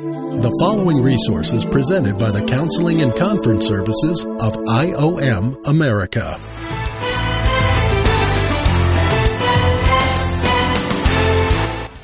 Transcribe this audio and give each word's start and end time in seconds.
The 0.00 0.56
following 0.58 1.02
resource 1.02 1.52
is 1.52 1.62
presented 1.62 2.18
by 2.18 2.30
the 2.30 2.42
Counseling 2.46 3.02
and 3.02 3.14
Conference 3.14 3.66
Services 3.66 4.24
of 4.24 4.54
IOM 4.54 5.68
America. 5.68 6.38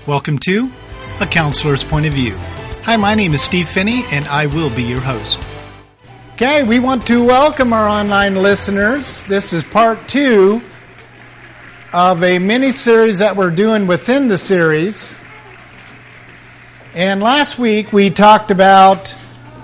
Welcome 0.06 0.38
to 0.40 0.70
A 1.20 1.26
Counselor's 1.26 1.82
Point 1.82 2.04
of 2.04 2.12
View. 2.12 2.34
Hi, 2.82 2.98
my 2.98 3.14
name 3.14 3.32
is 3.32 3.40
Steve 3.40 3.66
Phinney, 3.66 4.04
and 4.12 4.26
I 4.26 4.44
will 4.44 4.68
be 4.76 4.82
your 4.82 5.00
host. 5.00 5.38
Okay, 6.34 6.64
we 6.64 6.78
want 6.78 7.06
to 7.06 7.24
welcome 7.24 7.72
our 7.72 7.88
online 7.88 8.36
listeners. 8.36 9.24
This 9.24 9.54
is 9.54 9.64
part 9.64 10.06
two 10.06 10.60
of 11.94 12.22
a 12.22 12.38
mini 12.40 12.72
series 12.72 13.20
that 13.20 13.36
we're 13.36 13.50
doing 13.50 13.86
within 13.86 14.28
the 14.28 14.36
series. 14.36 15.16
And 16.96 17.22
last 17.22 17.58
week 17.58 17.92
we 17.92 18.08
talked 18.08 18.50
about 18.50 19.14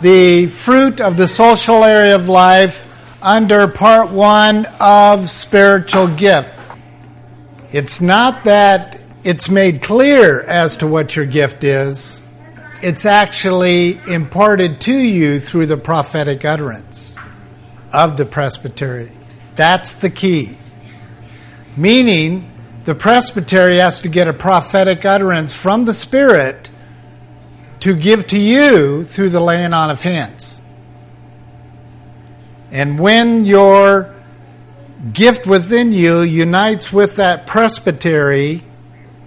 the 0.03 0.49
fruit 0.49 1.01
of 1.01 1.17
the 1.17 1.27
social 1.27 1.83
area 1.83 2.15
of 2.15 2.29
life 2.29 2.87
under 3.23 3.69
part 3.69 4.11
one 4.11 4.67
of 4.79 5.31
spiritual 5.31 6.09
gift. 6.09 6.51
It's 7.73 8.03
not 8.03 8.45
that 8.45 9.01
it's 9.25 9.49
made 9.49 9.81
clear 9.81 10.43
as 10.43 10.77
to 10.77 10.87
what 10.87 11.17
your 11.17 11.25
gift 11.25 11.65
is. 11.65 12.21
It's 12.83 13.07
actually 13.07 13.99
imparted 14.07 14.83
to 14.83 14.95
you 14.95 15.41
through 15.41 15.69
the 15.69 15.79
prophetic 15.79 16.45
utterance 16.45 17.17
of 17.95 18.19
the 18.19 18.27
presbytery. 18.27 19.11
That's 19.55 19.95
the 19.95 20.11
key. 20.11 20.55
Meaning, 21.79 22.53
the 22.85 22.95
presbytery 22.95 23.79
has 23.79 24.03
to 24.03 24.11
get 24.11 24.29
a 24.29 24.35
prophetic 24.35 25.07
utterance 25.07 25.55
from 25.55 25.87
the 25.87 25.95
Spirit 25.95 26.69
to 27.83 27.95
give 27.95 28.29
to 28.29 28.39
you 28.39 29.03
through 29.05 29.29
the 29.29 29.41
laying 29.41 29.73
on 29.73 29.91
of 29.91 30.01
hands. 30.01 30.61
And 32.71 32.97
when 32.97 33.45
your 33.45 34.15
gift 35.13 35.49
within 35.49 35.93
you 35.93 36.21
unites 36.21 36.93
with 36.93 37.17
that 37.17 37.49
presbytery 37.49 38.63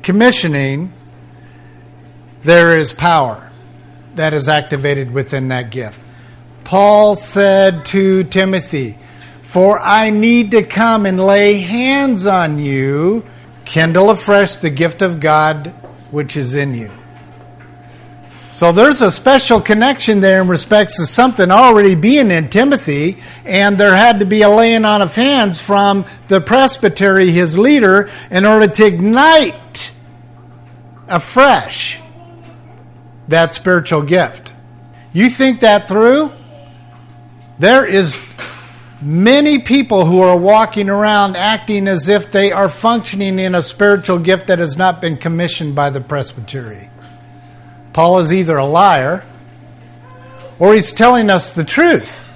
commissioning, 0.03 0.93
there 2.43 2.77
is 2.77 2.93
power 2.93 3.51
that 4.15 4.33
is 4.33 4.47
activated 4.47 5.11
within 5.11 5.49
that 5.49 5.69
gift. 5.69 5.99
Paul 6.63 7.15
said 7.15 7.83
to 7.87 8.23
Timothy, 8.23 8.97
For 9.41 9.77
I 9.77 10.11
need 10.11 10.51
to 10.51 10.63
come 10.63 11.05
and 11.05 11.19
lay 11.19 11.59
hands 11.59 12.25
on 12.25 12.57
you, 12.59 13.25
kindle 13.65 14.11
afresh 14.11 14.55
the 14.55 14.69
gift 14.69 15.01
of 15.01 15.19
God 15.19 15.73
which 16.09 16.37
is 16.37 16.55
in 16.55 16.73
you. 16.73 16.89
So 18.55 18.71
there's 18.71 19.01
a 19.01 19.11
special 19.11 19.59
connection 19.59 20.21
there 20.21 20.41
in 20.41 20.47
respects 20.47 20.95
to 20.95 21.05
something 21.05 21.51
already 21.51 21.93
being 21.93 22.31
in 22.31 22.47
Timothy, 22.47 23.17
and 23.43 23.77
there 23.77 23.93
had 23.93 24.19
to 24.19 24.25
be 24.25 24.43
a 24.43 24.49
laying 24.49 24.85
on 24.85 25.01
of 25.01 25.13
hands 25.13 25.59
from 25.59 26.05
the 26.29 26.39
presbytery, 26.39 27.31
his 27.31 27.57
leader, 27.57 28.09
in 28.31 28.45
order 28.45 28.67
to 28.67 28.85
ignite 28.85 29.91
afresh 31.09 31.99
that 33.27 33.53
spiritual 33.53 34.03
gift. 34.03 34.53
You 35.11 35.29
think 35.29 35.59
that 35.59 35.89
through? 35.89 36.31
There 37.59 37.85
is 37.85 38.17
many 39.01 39.59
people 39.59 40.05
who 40.05 40.21
are 40.21 40.39
walking 40.39 40.87
around 40.87 41.35
acting 41.35 41.89
as 41.89 42.07
if 42.07 42.31
they 42.31 42.53
are 42.53 42.69
functioning 42.69 43.37
in 43.37 43.53
a 43.53 43.61
spiritual 43.61 44.19
gift 44.19 44.47
that 44.47 44.59
has 44.59 44.77
not 44.77 45.01
been 45.01 45.17
commissioned 45.17 45.75
by 45.75 45.89
the 45.89 45.99
presbytery. 45.99 46.89
Paul 47.95 48.19
is 48.19 48.33
either 48.33 48.57
a 48.57 48.65
liar 48.65 49.23
or 50.59 50.73
he's 50.73 50.91
telling 50.91 51.29
us 51.29 51.53
the 51.53 51.63
truth. 51.63 52.27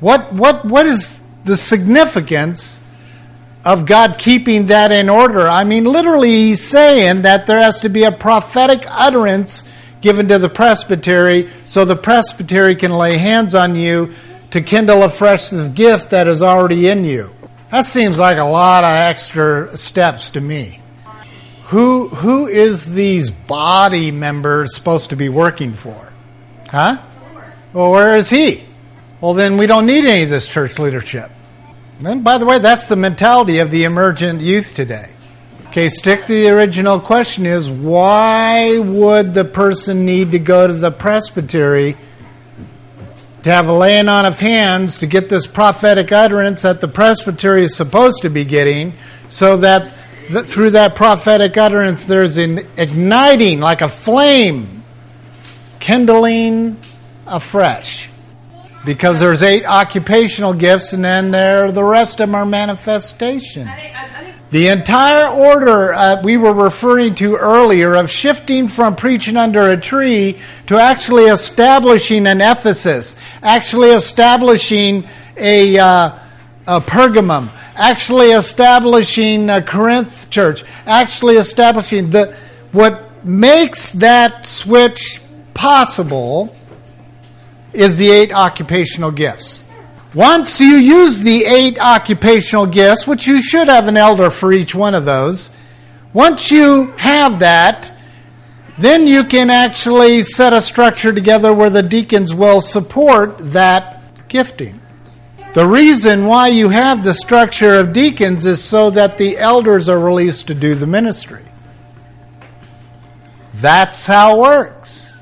What, 0.00 0.34
what, 0.34 0.66
what 0.66 0.84
is 0.84 1.24
the 1.46 1.56
significance 1.56 2.78
of 3.64 3.86
God 3.86 4.18
keeping 4.18 4.66
that 4.66 4.92
in 4.92 5.08
order? 5.08 5.48
I 5.48 5.64
mean, 5.64 5.84
literally, 5.84 6.28
he's 6.28 6.62
saying 6.62 7.22
that 7.22 7.46
there 7.46 7.58
has 7.58 7.80
to 7.80 7.88
be 7.88 8.04
a 8.04 8.12
prophetic 8.12 8.84
utterance 8.86 9.64
given 10.02 10.28
to 10.28 10.38
the 10.38 10.50
presbytery 10.50 11.48
so 11.64 11.86
the 11.86 11.96
presbytery 11.96 12.76
can 12.76 12.90
lay 12.90 13.16
hands 13.16 13.54
on 13.54 13.76
you 13.76 14.12
to 14.50 14.60
kindle 14.60 15.04
afresh 15.04 15.48
the 15.48 15.70
gift 15.70 16.10
that 16.10 16.28
is 16.28 16.42
already 16.42 16.86
in 16.86 17.04
you. 17.04 17.30
That 17.70 17.86
seems 17.86 18.18
like 18.18 18.36
a 18.36 18.44
lot 18.44 18.84
of 18.84 18.90
extra 18.90 19.74
steps 19.78 20.28
to 20.30 20.40
me. 20.42 20.81
Who, 21.72 22.08
who 22.08 22.48
is 22.48 22.84
these 22.84 23.30
body 23.30 24.10
members 24.10 24.74
supposed 24.74 25.08
to 25.08 25.16
be 25.16 25.30
working 25.30 25.72
for? 25.72 26.12
Huh? 26.68 27.00
Well, 27.72 27.90
where 27.90 28.18
is 28.18 28.28
he? 28.28 28.62
Well, 29.22 29.32
then 29.32 29.56
we 29.56 29.66
don't 29.66 29.86
need 29.86 30.04
any 30.04 30.24
of 30.24 30.28
this 30.28 30.46
church 30.46 30.78
leadership. 30.78 31.30
And 32.04 32.22
by 32.22 32.36
the 32.36 32.44
way, 32.44 32.58
that's 32.58 32.88
the 32.88 32.96
mentality 32.96 33.60
of 33.60 33.70
the 33.70 33.84
emergent 33.84 34.42
youth 34.42 34.74
today. 34.74 35.08
Okay, 35.68 35.88
stick 35.88 36.26
to 36.26 36.34
the 36.34 36.50
original 36.50 37.00
question 37.00 37.46
is 37.46 37.70
why 37.70 38.78
would 38.78 39.32
the 39.32 39.46
person 39.46 40.04
need 40.04 40.32
to 40.32 40.38
go 40.38 40.66
to 40.66 40.74
the 40.74 40.90
presbytery 40.90 41.96
to 43.44 43.50
have 43.50 43.68
a 43.68 43.72
laying 43.72 44.10
on 44.10 44.26
of 44.26 44.38
hands 44.38 44.98
to 44.98 45.06
get 45.06 45.30
this 45.30 45.46
prophetic 45.46 46.12
utterance 46.12 46.60
that 46.60 46.82
the 46.82 46.88
presbytery 46.88 47.64
is 47.64 47.74
supposed 47.74 48.20
to 48.20 48.28
be 48.28 48.44
getting 48.44 48.92
so 49.30 49.56
that 49.56 49.96
th- 50.32 50.46
through 50.46 50.70
that 50.70 50.96
prophetic 50.96 51.56
utterance 51.56 52.06
there's 52.06 52.36
an 52.36 52.66
igniting 52.76 53.60
like 53.60 53.82
a 53.82 53.88
flame 53.88 54.82
kindling 55.80 56.76
afresh. 57.26 58.08
Because 58.84 59.20
there's 59.20 59.44
eight 59.44 59.64
occupational 59.64 60.54
gifts 60.54 60.92
and 60.92 61.04
then 61.04 61.30
there 61.30 61.70
the 61.70 61.84
rest 61.84 62.20
of 62.20 62.28
them 62.28 62.34
are 62.34 62.46
manifestation. 62.46 63.70
The 64.50 64.68
entire 64.68 65.28
order 65.28 65.94
uh, 65.94 66.20
we 66.22 66.36
were 66.36 66.52
referring 66.52 67.14
to 67.16 67.36
earlier 67.36 67.94
of 67.94 68.10
shifting 68.10 68.68
from 68.68 68.96
preaching 68.96 69.36
under 69.36 69.70
a 69.70 69.80
tree 69.80 70.38
to 70.66 70.76
actually 70.78 71.24
establishing 71.24 72.26
an 72.26 72.40
Ephesus, 72.42 73.16
actually 73.42 73.90
establishing 73.90 75.08
a, 75.38 75.78
uh, 75.78 76.18
a 76.66 76.80
Pergamum, 76.80 77.48
actually 77.74 78.30
establishing 78.30 79.50
a 79.50 79.62
Corinth 79.62 80.30
church, 80.30 80.64
actually 80.86 81.36
establishing 81.36 82.10
the 82.10 82.36
what 82.72 83.24
makes 83.24 83.92
that 83.92 84.46
switch 84.46 85.20
possible 85.54 86.56
is 87.72 87.98
the 87.98 88.10
eight 88.10 88.32
occupational 88.32 89.10
gifts. 89.10 89.62
Once 90.14 90.60
you 90.60 90.76
use 90.76 91.20
the 91.20 91.44
eight 91.46 91.78
occupational 91.78 92.66
gifts, 92.66 93.06
which 93.06 93.26
you 93.26 93.42
should 93.42 93.68
have 93.68 93.86
an 93.88 93.96
elder 93.96 94.30
for 94.30 94.52
each 94.52 94.74
one 94.74 94.94
of 94.94 95.06
those, 95.06 95.50
once 96.12 96.50
you 96.50 96.88
have 96.98 97.38
that, 97.38 97.90
then 98.78 99.06
you 99.06 99.24
can 99.24 99.48
actually 99.48 100.22
set 100.22 100.52
a 100.52 100.60
structure 100.60 101.12
together 101.12 101.54
where 101.54 101.70
the 101.70 101.82
deacons 101.82 102.34
will 102.34 102.60
support 102.60 103.38
that 103.38 104.28
gifting. 104.28 104.81
The 105.54 105.66
reason 105.66 106.24
why 106.24 106.48
you 106.48 106.70
have 106.70 107.04
the 107.04 107.12
structure 107.12 107.74
of 107.74 107.92
deacons 107.92 108.46
is 108.46 108.64
so 108.64 108.90
that 108.90 109.18
the 109.18 109.36
elders 109.38 109.90
are 109.90 109.98
released 109.98 110.46
to 110.46 110.54
do 110.54 110.74
the 110.74 110.86
ministry. 110.86 111.44
That's 113.54 114.06
how 114.06 114.36
it 114.36 114.40
works. 114.40 115.20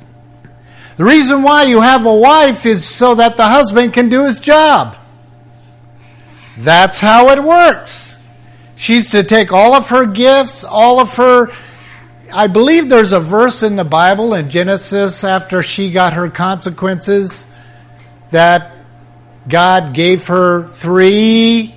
The 0.96 1.04
reason 1.04 1.42
why 1.42 1.64
you 1.64 1.80
have 1.80 2.06
a 2.06 2.14
wife 2.14 2.64
is 2.64 2.86
so 2.86 3.16
that 3.16 3.36
the 3.36 3.46
husband 3.46 3.92
can 3.92 4.08
do 4.08 4.26
his 4.26 4.38
job. 4.40 4.96
That's 6.56 7.00
how 7.00 7.30
it 7.30 7.42
works. 7.42 8.18
She's 8.76 9.10
to 9.10 9.24
take 9.24 9.52
all 9.52 9.74
of 9.74 9.88
her 9.88 10.06
gifts, 10.06 10.62
all 10.62 11.00
of 11.00 11.16
her. 11.16 11.48
I 12.32 12.46
believe 12.46 12.88
there's 12.88 13.12
a 13.12 13.20
verse 13.20 13.62
in 13.62 13.76
the 13.76 13.84
Bible 13.84 14.34
in 14.34 14.48
Genesis 14.48 15.24
after 15.24 15.62
she 15.62 15.90
got 15.90 16.12
her 16.12 16.30
consequences 16.30 17.46
that 18.30 18.72
God 19.48 19.94
gave 19.94 20.26
her 20.28 20.68
three 20.68 21.74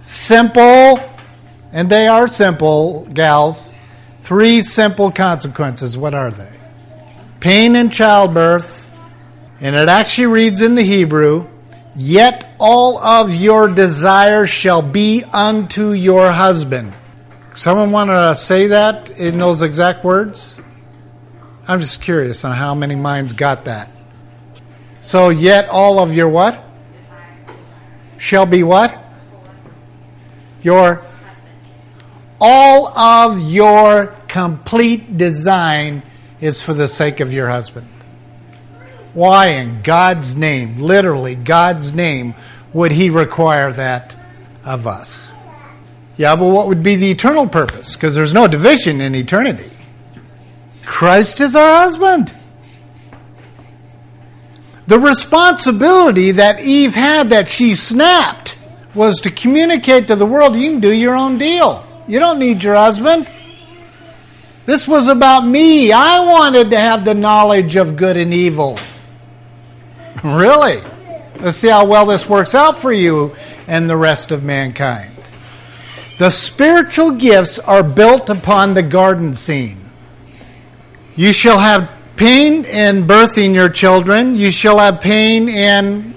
simple, 0.00 1.00
and 1.72 1.90
they 1.90 2.06
are 2.06 2.28
simple, 2.28 3.06
gals, 3.12 3.72
three 4.22 4.62
simple 4.62 5.10
consequences. 5.10 5.96
What 5.96 6.14
are 6.14 6.30
they? 6.30 6.52
pain 7.42 7.74
in 7.74 7.90
childbirth, 7.90 8.88
and 9.60 9.74
it 9.74 9.88
actually 9.88 10.28
reads 10.28 10.62
in 10.62 10.76
the 10.76 10.82
Hebrew, 10.82 11.48
Yet 11.94 12.48
all 12.58 12.96
of 12.98 13.34
your 13.34 13.68
desires 13.68 14.48
shall 14.48 14.80
be 14.80 15.24
unto 15.24 15.90
your 15.90 16.32
husband. 16.32 16.94
Someone 17.52 17.90
want 17.90 18.08
to 18.08 18.34
say 18.34 18.68
that 18.68 19.10
in 19.10 19.36
those 19.36 19.60
exact 19.60 20.02
words? 20.02 20.58
I'm 21.68 21.80
just 21.80 22.00
curious 22.00 22.46
on 22.46 22.56
how 22.56 22.74
many 22.74 22.94
minds 22.94 23.34
got 23.34 23.66
that. 23.66 23.90
So, 25.02 25.30
yet 25.30 25.68
all 25.68 25.98
of 25.98 26.14
your 26.14 26.28
what? 26.28 26.64
Shall 28.18 28.46
be 28.46 28.62
what? 28.62 28.96
Your 30.62 31.02
all 32.40 32.88
of 32.96 33.40
your 33.40 34.16
complete 34.28 35.16
design 35.16 36.02
is 36.40 36.62
for 36.62 36.72
the 36.72 36.88
sake 36.88 37.20
of 37.20 37.32
your 37.32 37.48
husband. 37.48 37.88
Why 39.14 39.48
in 39.48 39.82
God's 39.82 40.34
name, 40.36 40.78
literally 40.78 41.34
God's 41.34 41.92
name, 41.92 42.34
would 42.72 42.92
he 42.92 43.10
require 43.10 43.72
that 43.72 44.16
of 44.64 44.86
us? 44.86 45.32
Yeah, 46.16 46.36
but 46.36 46.46
what 46.46 46.68
would 46.68 46.82
be 46.82 46.96
the 46.96 47.10
eternal 47.10 47.48
purpose? 47.48 47.94
Because 47.94 48.14
there's 48.14 48.34
no 48.34 48.46
division 48.46 49.00
in 49.00 49.14
eternity. 49.14 49.70
Christ 50.84 51.40
is 51.40 51.56
our 51.56 51.82
husband. 51.82 52.34
The 54.92 55.00
responsibility 55.00 56.32
that 56.32 56.60
Eve 56.60 56.94
had 56.94 57.30
that 57.30 57.48
she 57.48 57.74
snapped 57.74 58.58
was 58.94 59.22
to 59.22 59.30
communicate 59.30 60.08
to 60.08 60.16
the 60.16 60.26
world 60.26 60.54
you 60.54 60.70
can 60.70 60.80
do 60.80 60.92
your 60.92 61.14
own 61.14 61.38
deal. 61.38 61.82
You 62.06 62.18
don't 62.18 62.38
need 62.38 62.62
your 62.62 62.74
husband. 62.74 63.26
This 64.66 64.86
was 64.86 65.08
about 65.08 65.46
me. 65.46 65.92
I 65.92 66.26
wanted 66.26 66.72
to 66.72 66.78
have 66.78 67.06
the 67.06 67.14
knowledge 67.14 67.76
of 67.76 67.96
good 67.96 68.18
and 68.18 68.34
evil. 68.34 68.78
Really? 70.22 70.82
Let's 71.40 71.56
see 71.56 71.70
how 71.70 71.86
well 71.86 72.04
this 72.04 72.28
works 72.28 72.54
out 72.54 72.76
for 72.76 72.92
you 72.92 73.34
and 73.66 73.88
the 73.88 73.96
rest 73.96 74.30
of 74.30 74.44
mankind. 74.44 75.14
The 76.18 76.28
spiritual 76.28 77.12
gifts 77.12 77.58
are 77.58 77.82
built 77.82 78.28
upon 78.28 78.74
the 78.74 78.82
garden 78.82 79.32
scene. 79.32 79.80
You 81.16 81.32
shall 81.32 81.60
have 81.60 81.90
pain 82.16 82.64
in 82.64 83.06
birthing 83.06 83.54
your 83.54 83.68
children. 83.68 84.36
You 84.36 84.50
shall 84.50 84.78
have 84.78 85.00
pain 85.00 85.48
in, 85.48 86.14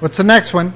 what's 0.00 0.18
the 0.18 0.24
next 0.24 0.52
one? 0.52 0.74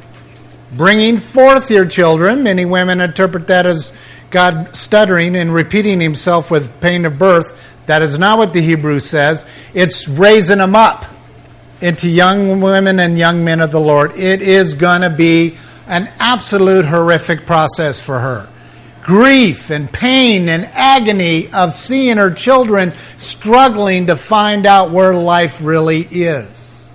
Bringing 0.73 1.19
forth 1.19 1.71
your 1.71 1.87
children. 1.87 2.43
Many 2.43 2.65
women 2.65 3.01
interpret 3.01 3.47
that 3.49 3.67
as 3.67 3.93
God 4.31 4.77
stuttering 4.77 5.37
and 5.37 5.53
repeating 5.53 6.01
himself 6.01 6.51
with 6.51 6.81
pain 6.81 7.05
of 7.05 7.19
birth. 7.19 7.59
That 7.87 8.03
is 8.03 8.19
not 8.19 8.39
what 8.39 8.53
the 8.53 8.61
Hebrew 8.61 9.01
says. 9.01 9.45
It's 9.75 10.07
raising 10.07 10.59
them 10.59 10.77
up 10.77 11.07
into 11.81 12.09
young 12.09 12.61
women 12.61 13.01
and 13.01 13.19
young 13.19 13.45
men 13.45 13.61
of 13.61 13.73
the 13.73 13.81
Lord. 13.81 14.13
It 14.17 14.43
is 14.43 14.75
going 14.75 15.01
to 15.01 15.11
be 15.11 15.57
an 15.87 16.09
absolute 16.21 16.85
horrific 16.85 17.47
process 17.47 18.01
for 18.01 18.19
her. 18.19 18.49
Grief 19.11 19.71
and 19.71 19.93
pain 19.93 20.49
and 20.49 20.65
agony 20.67 21.53
of 21.53 21.75
seeing 21.75 22.17
her 22.17 22.31
children 22.31 22.93
struggling 23.19 24.07
to 24.07 24.15
find 24.15 24.67
out 24.67 24.93
where 24.93 25.13
life 25.13 25.61
really 25.61 26.03
is. 26.03 26.93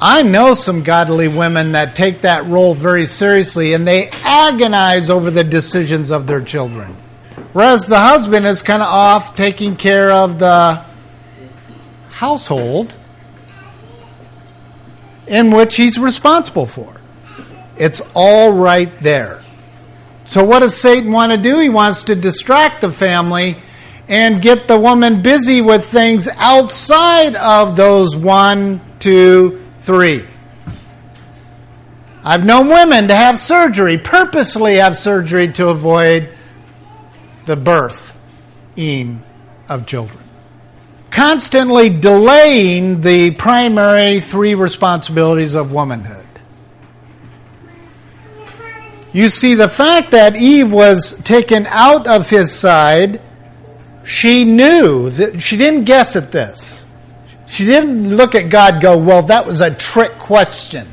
I 0.00 0.22
know 0.22 0.54
some 0.54 0.84
godly 0.84 1.26
women 1.26 1.72
that 1.72 1.96
take 1.96 2.20
that 2.20 2.46
role 2.46 2.72
very 2.72 3.06
seriously 3.06 3.74
and 3.74 3.84
they 3.84 4.10
agonize 4.22 5.10
over 5.10 5.28
the 5.28 5.42
decisions 5.42 6.12
of 6.12 6.28
their 6.28 6.40
children. 6.40 6.96
Whereas 7.52 7.88
the 7.88 7.98
husband 7.98 8.46
is 8.46 8.62
kind 8.62 8.82
of 8.82 8.88
off 8.88 9.34
taking 9.34 9.74
care 9.74 10.12
of 10.12 10.38
the 10.38 10.84
household 12.10 12.94
in 15.26 15.50
which 15.50 15.74
he's 15.74 15.98
responsible 15.98 16.66
for. 16.66 16.94
It's 17.76 18.00
all 18.14 18.52
right 18.52 18.96
there. 19.00 19.40
So, 20.30 20.44
what 20.44 20.60
does 20.60 20.80
Satan 20.80 21.10
want 21.10 21.32
to 21.32 21.38
do? 21.38 21.58
He 21.58 21.68
wants 21.68 22.04
to 22.04 22.14
distract 22.14 22.82
the 22.82 22.92
family 22.92 23.56
and 24.06 24.40
get 24.40 24.68
the 24.68 24.78
woman 24.78 25.22
busy 25.22 25.60
with 25.60 25.86
things 25.86 26.28
outside 26.28 27.34
of 27.34 27.74
those 27.74 28.14
one, 28.14 28.80
two, 29.00 29.60
three. 29.80 30.22
I've 32.22 32.44
known 32.44 32.68
women 32.68 33.08
to 33.08 33.14
have 33.16 33.40
surgery, 33.40 33.98
purposely 33.98 34.76
have 34.76 34.96
surgery 34.96 35.52
to 35.54 35.70
avoid 35.70 36.28
the 37.46 37.56
birth 37.56 38.16
of 39.68 39.86
children 39.86 40.22
constantly 41.10 41.90
delaying 41.90 43.00
the 43.00 43.32
primary 43.32 44.20
three 44.20 44.54
responsibilities 44.54 45.54
of 45.54 45.72
womanhood. 45.72 46.24
You 49.12 49.28
see, 49.28 49.54
the 49.54 49.68
fact 49.68 50.12
that 50.12 50.36
Eve 50.36 50.72
was 50.72 51.20
taken 51.22 51.66
out 51.66 52.06
of 52.06 52.30
his 52.30 52.52
side, 52.52 53.20
she 54.04 54.44
knew 54.44 55.10
that 55.10 55.42
she 55.42 55.56
didn't 55.56 55.84
guess 55.84 56.14
at 56.14 56.30
this. 56.30 56.86
She 57.46 57.64
didn't 57.64 58.16
look 58.16 58.36
at 58.36 58.50
God 58.50 58.80
go, 58.80 58.96
well, 58.96 59.22
that 59.22 59.46
was 59.46 59.60
a 59.60 59.74
trick 59.74 60.12
question. 60.12 60.86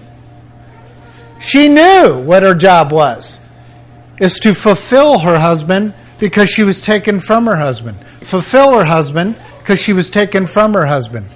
She 1.39 1.69
knew 1.69 2.19
what 2.23 2.41
her 2.41 2.55
job 2.55 2.91
was, 2.91 3.39
is 4.19 4.39
to 4.39 4.55
fulfill 4.55 5.19
her 5.19 5.37
husband 5.37 5.93
because 6.17 6.49
she 6.49 6.63
was 6.63 6.81
taken 6.81 7.19
from 7.19 7.45
her 7.45 7.55
husband. 7.55 7.99
Fulfill 8.21 8.79
her 8.79 8.85
husband 8.85 9.35
because 9.59 9.79
she 9.79 9.93
was 9.93 10.09
taken 10.09 10.47
from 10.47 10.73
her 10.73 10.87
husband. 10.87 11.27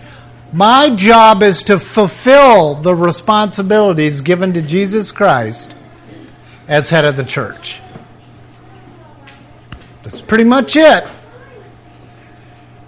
My 0.52 0.90
job 0.90 1.44
is 1.44 1.62
to 1.64 1.78
fulfill 1.78 2.76
the 2.76 2.96
responsibilities 2.96 4.22
given 4.22 4.54
to 4.54 4.62
Jesus 4.64 5.12
Christ 5.12 5.76
as 6.72 6.90
head 6.90 7.06
of 7.06 7.18
the 7.18 7.24
church. 7.24 7.82
That's 10.02 10.22
pretty 10.22 10.46
much 10.46 10.76
it. 10.76 11.08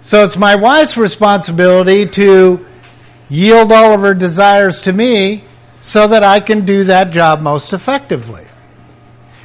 So 0.00 0.24
it's 0.24 0.36
my 0.36 0.56
wife's 0.56 0.96
responsibility 0.96 2.06
to 2.06 2.66
yield 3.28 3.70
all 3.70 3.92
of 3.92 4.00
her 4.00 4.14
desires 4.14 4.80
to 4.82 4.92
me 4.92 5.44
so 5.80 6.08
that 6.08 6.24
I 6.24 6.40
can 6.40 6.64
do 6.64 6.84
that 6.84 7.10
job 7.10 7.42
most 7.42 7.72
effectively. 7.72 8.44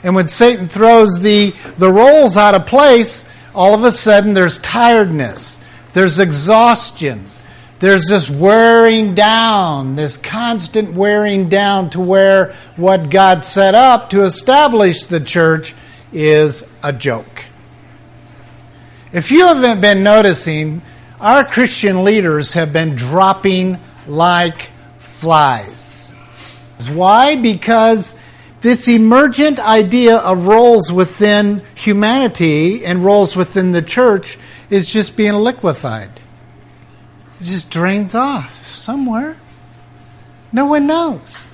And 0.04 0.16
when 0.16 0.28
Satan 0.28 0.70
throws 0.70 1.20
the, 1.20 1.54
the 1.78 1.92
roles 1.92 2.38
out 2.38 2.56
of 2.56 2.66
place, 2.66 3.26
all 3.54 3.76
of 3.76 3.84
a 3.84 3.92
sudden 3.92 4.34
there's 4.34 4.58
tiredness 4.58 5.60
there's 5.94 6.20
exhaustion. 6.20 7.26
There's 7.80 8.08
this 8.08 8.30
wearing 8.30 9.16
down, 9.16 9.96
this 9.96 10.18
constant 10.18 10.94
wearing 10.94 11.48
down 11.48 11.92
to 11.92 12.02
where 12.02 12.54
what 12.76 13.10
God 13.10 13.46
set 13.46 13.74
up 13.74 14.10
to 14.10 14.24
establish 14.24 15.06
the 15.06 15.22
church 15.22 15.74
is 16.12 16.64
a 16.84 16.92
joke. 16.92 17.46
If 19.14 19.32
you 19.32 19.46
haven't 19.46 19.80
been 19.80 20.04
noticing, 20.04 20.82
our 21.22 21.46
Christian 21.46 22.04
leaders 22.04 22.54
have 22.54 22.74
been 22.74 22.96
dropping 22.96 23.80
like 24.08 24.70
flies. 25.00 26.14
Why? 26.92 27.38
Because 27.38 28.14
this 28.60 28.90
emergent 28.90 29.60
idea 29.60 30.18
of 30.18 30.48
roles 30.48 30.92
within 30.92 31.62
humanity 31.76 32.86
and 32.86 33.06
roles 33.06 33.38
within 33.38 33.72
the 33.72 33.82
church 33.82 34.38
is 34.70 34.90
just 34.90 35.16
being 35.16 35.34
liquefied. 35.34 36.19
It 37.40 37.44
just 37.44 37.70
drains 37.70 38.16
off 38.16 38.66
somewhere. 38.68 39.38
No 40.52 40.66
one 40.66 40.88
knows. 40.88 41.46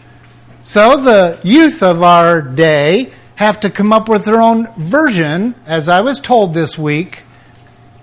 So 0.62 0.98
the 0.98 1.40
youth 1.44 1.84
of 1.84 2.02
our 2.02 2.42
day 2.42 3.14
have 3.36 3.60
to 3.62 3.70
come 3.70 3.94
up 3.94 4.10
with 4.10 4.26
their 4.26 4.42
own 4.42 4.68
version, 4.78 5.54
as 5.66 5.90
I 5.90 6.02
was 6.02 6.20
told 6.20 6.54
this 6.54 6.78
week, 6.78 7.24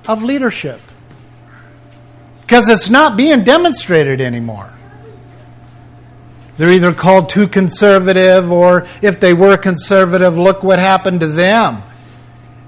of 0.07 0.23
leadership. 0.23 0.81
Because 2.43 2.69
it's 2.69 2.91
not 2.91 3.17
being 3.17 3.45
demonstrated 3.45 4.21
anymore. 4.21 4.73
They're 6.59 6.73
either 6.73 6.93
called 6.93 7.31
too 7.31 7.49
conservative, 7.49 8.53
or 8.53 8.87
if 9.01 9.19
they 9.19 9.33
were 9.33 9.57
conservative, 9.57 10.37
look 10.37 10.63
what 10.63 10.79
happened 10.79 11.21
to 11.21 11.29
them 11.29 11.83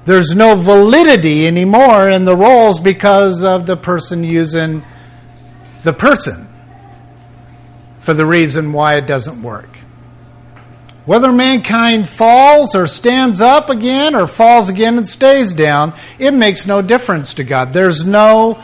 there's 0.04 0.34
no 0.34 0.54
validity 0.54 1.46
anymore 1.46 2.08
in 2.10 2.24
the 2.24 2.36
roles 2.36 2.78
because 2.78 3.42
of 3.42 3.66
the 3.66 3.76
person 3.76 4.22
using 4.22 4.82
the 5.84 5.92
person 5.92 6.48
for 8.00 8.12
the 8.12 8.26
reason 8.26 8.72
why 8.72 8.96
it 8.96 9.06
doesn't 9.06 9.42
work. 9.42 9.78
Whether 11.06 11.32
mankind 11.32 12.08
falls 12.08 12.74
or 12.74 12.86
stands 12.86 13.40
up 13.42 13.68
again 13.68 14.14
or 14.14 14.26
falls 14.26 14.70
again 14.70 14.96
and 14.96 15.08
stays 15.08 15.52
down, 15.52 15.92
it 16.18 16.32
makes 16.32 16.66
no 16.66 16.80
difference 16.80 17.34
to 17.34 17.44
God. 17.44 17.74
There's 17.74 18.04
no 18.04 18.62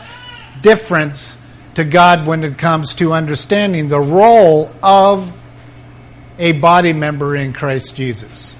difference 0.61 1.37
to 1.75 1.83
God 1.83 2.27
when 2.27 2.43
it 2.43 2.57
comes 2.57 2.95
to 2.95 3.13
understanding 3.13 3.89
the 3.89 3.99
role 3.99 4.71
of 4.81 5.31
a 6.39 6.53
body 6.53 6.93
member 6.93 7.35
in 7.35 7.53
Christ 7.53 7.95
Jesus. 7.95 8.55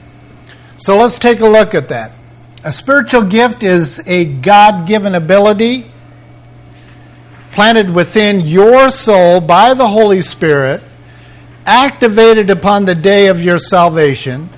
So 0.77 0.97
let's 0.97 1.17
take 1.17 1.39
a 1.39 1.47
look 1.47 1.73
at 1.73 1.89
that. 1.89 2.11
A 2.63 2.71
spiritual 2.71 3.23
gift 3.23 3.63
is 3.63 3.99
a 4.07 4.25
God 4.25 4.87
given 4.87 5.15
ability 5.15 5.91
planted 7.51 7.93
within 7.93 8.41
your 8.41 8.89
soul 8.89 9.41
by 9.41 9.73
the 9.73 9.87
Holy 9.87 10.21
Spirit, 10.21 10.83
activated 11.65 12.49
upon 12.49 12.85
the 12.85 12.95
day 12.95 13.27
of 13.27 13.41
your 13.41 13.59
salvation, 13.59 14.49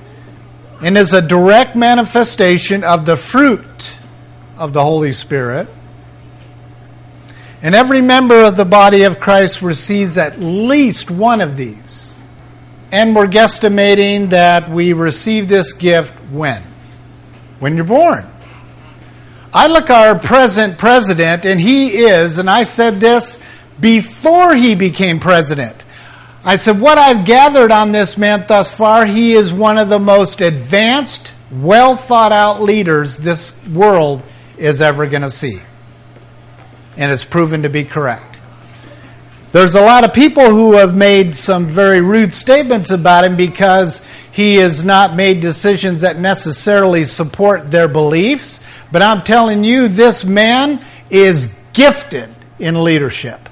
and 0.82 0.98
is 0.98 1.14
a 1.14 1.22
direct 1.22 1.76
manifestation 1.76 2.84
of 2.84 3.06
the 3.06 3.18
fruit 3.18 3.96
of 4.58 4.74
the 4.74 4.84
Holy 4.84 5.12
Spirit. 5.12 5.68
And 7.62 7.74
every 7.76 8.02
member 8.02 8.44
of 8.44 8.58
the 8.58 8.66
body 8.66 9.04
of 9.04 9.20
Christ 9.20 9.62
receives 9.62 10.18
at 10.18 10.40
least 10.40 11.10
one 11.10 11.40
of 11.40 11.56
these. 11.56 12.20
And 12.92 13.16
we're 13.16 13.28
guesstimating 13.28 14.32
that 14.32 14.70
we 14.70 14.94
receive 14.94 15.48
this 15.48 15.74
gift 15.74 16.14
when? 16.30 16.62
when 17.64 17.78
you're 17.78 17.86
born. 17.86 18.30
I 19.54 19.68
look 19.68 19.90
at 19.90 20.08
our 20.08 20.18
present 20.18 20.80
president, 20.80 21.46
and 21.46 21.62
he 21.62 22.00
is, 22.00 22.40
and 22.40 22.50
I 22.50 22.64
said 22.64 23.00
this 23.00 23.40
before 23.80 24.56
he 24.56 24.74
became 24.74 25.20
president. 25.20 25.86
I 26.44 26.56
said, 26.56 26.82
What 26.82 26.98
I've 26.98 27.26
gathered 27.26 27.72
on 27.72 27.92
this 27.92 28.18
man 28.18 28.46
thus 28.48 28.76
far, 28.76 29.06
he 29.06 29.34
is 29.34 29.54
one 29.54 29.78
of 29.78 29.90
the 29.90 30.00
most 30.00 30.42
advanced, 30.42 31.34
well 31.52 31.96
thought 31.96 32.32
out 32.32 32.62
leaders 32.64 33.16
this 33.18 33.56
world 33.68 34.24
is 34.58 34.82
ever 34.82 35.06
going 35.06 35.22
to 35.22 35.30
see. 35.30 35.60
And 36.98 37.12
it's 37.12 37.26
proven 37.26 37.64
to 37.64 37.70
be 37.70 37.84
correct. 37.86 38.40
There's 39.52 39.76
a 39.76 39.82
lot 39.82 40.04
of 40.04 40.14
people 40.14 40.50
who 40.50 40.74
have 40.74 40.96
made 40.96 41.36
some 41.36 41.68
very 41.68 42.02
rude 42.02 42.34
statements 42.34 42.90
about 42.90 43.24
him 43.24 43.38
because 43.38 44.02
he 44.32 44.56
has 44.56 44.84
not 44.84 45.16
made 45.16 45.42
decisions 45.42 46.02
that 46.02 46.18
necessarily 46.18 47.04
support 47.04 47.70
their 47.70 47.88
beliefs. 47.88 48.62
But 48.94 49.02
I'm 49.02 49.24
telling 49.24 49.64
you, 49.64 49.88
this 49.88 50.24
man 50.24 50.80
is 51.10 51.52
gifted 51.74 52.30
in 52.60 52.84
leadership. 52.84 53.50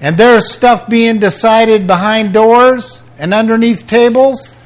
And 0.00 0.18
there's 0.18 0.50
stuff 0.50 0.88
being 0.88 1.20
decided 1.20 1.86
behind 1.86 2.32
doors 2.32 3.04
and 3.18 3.32
underneath 3.32 3.86
tables 3.86 4.56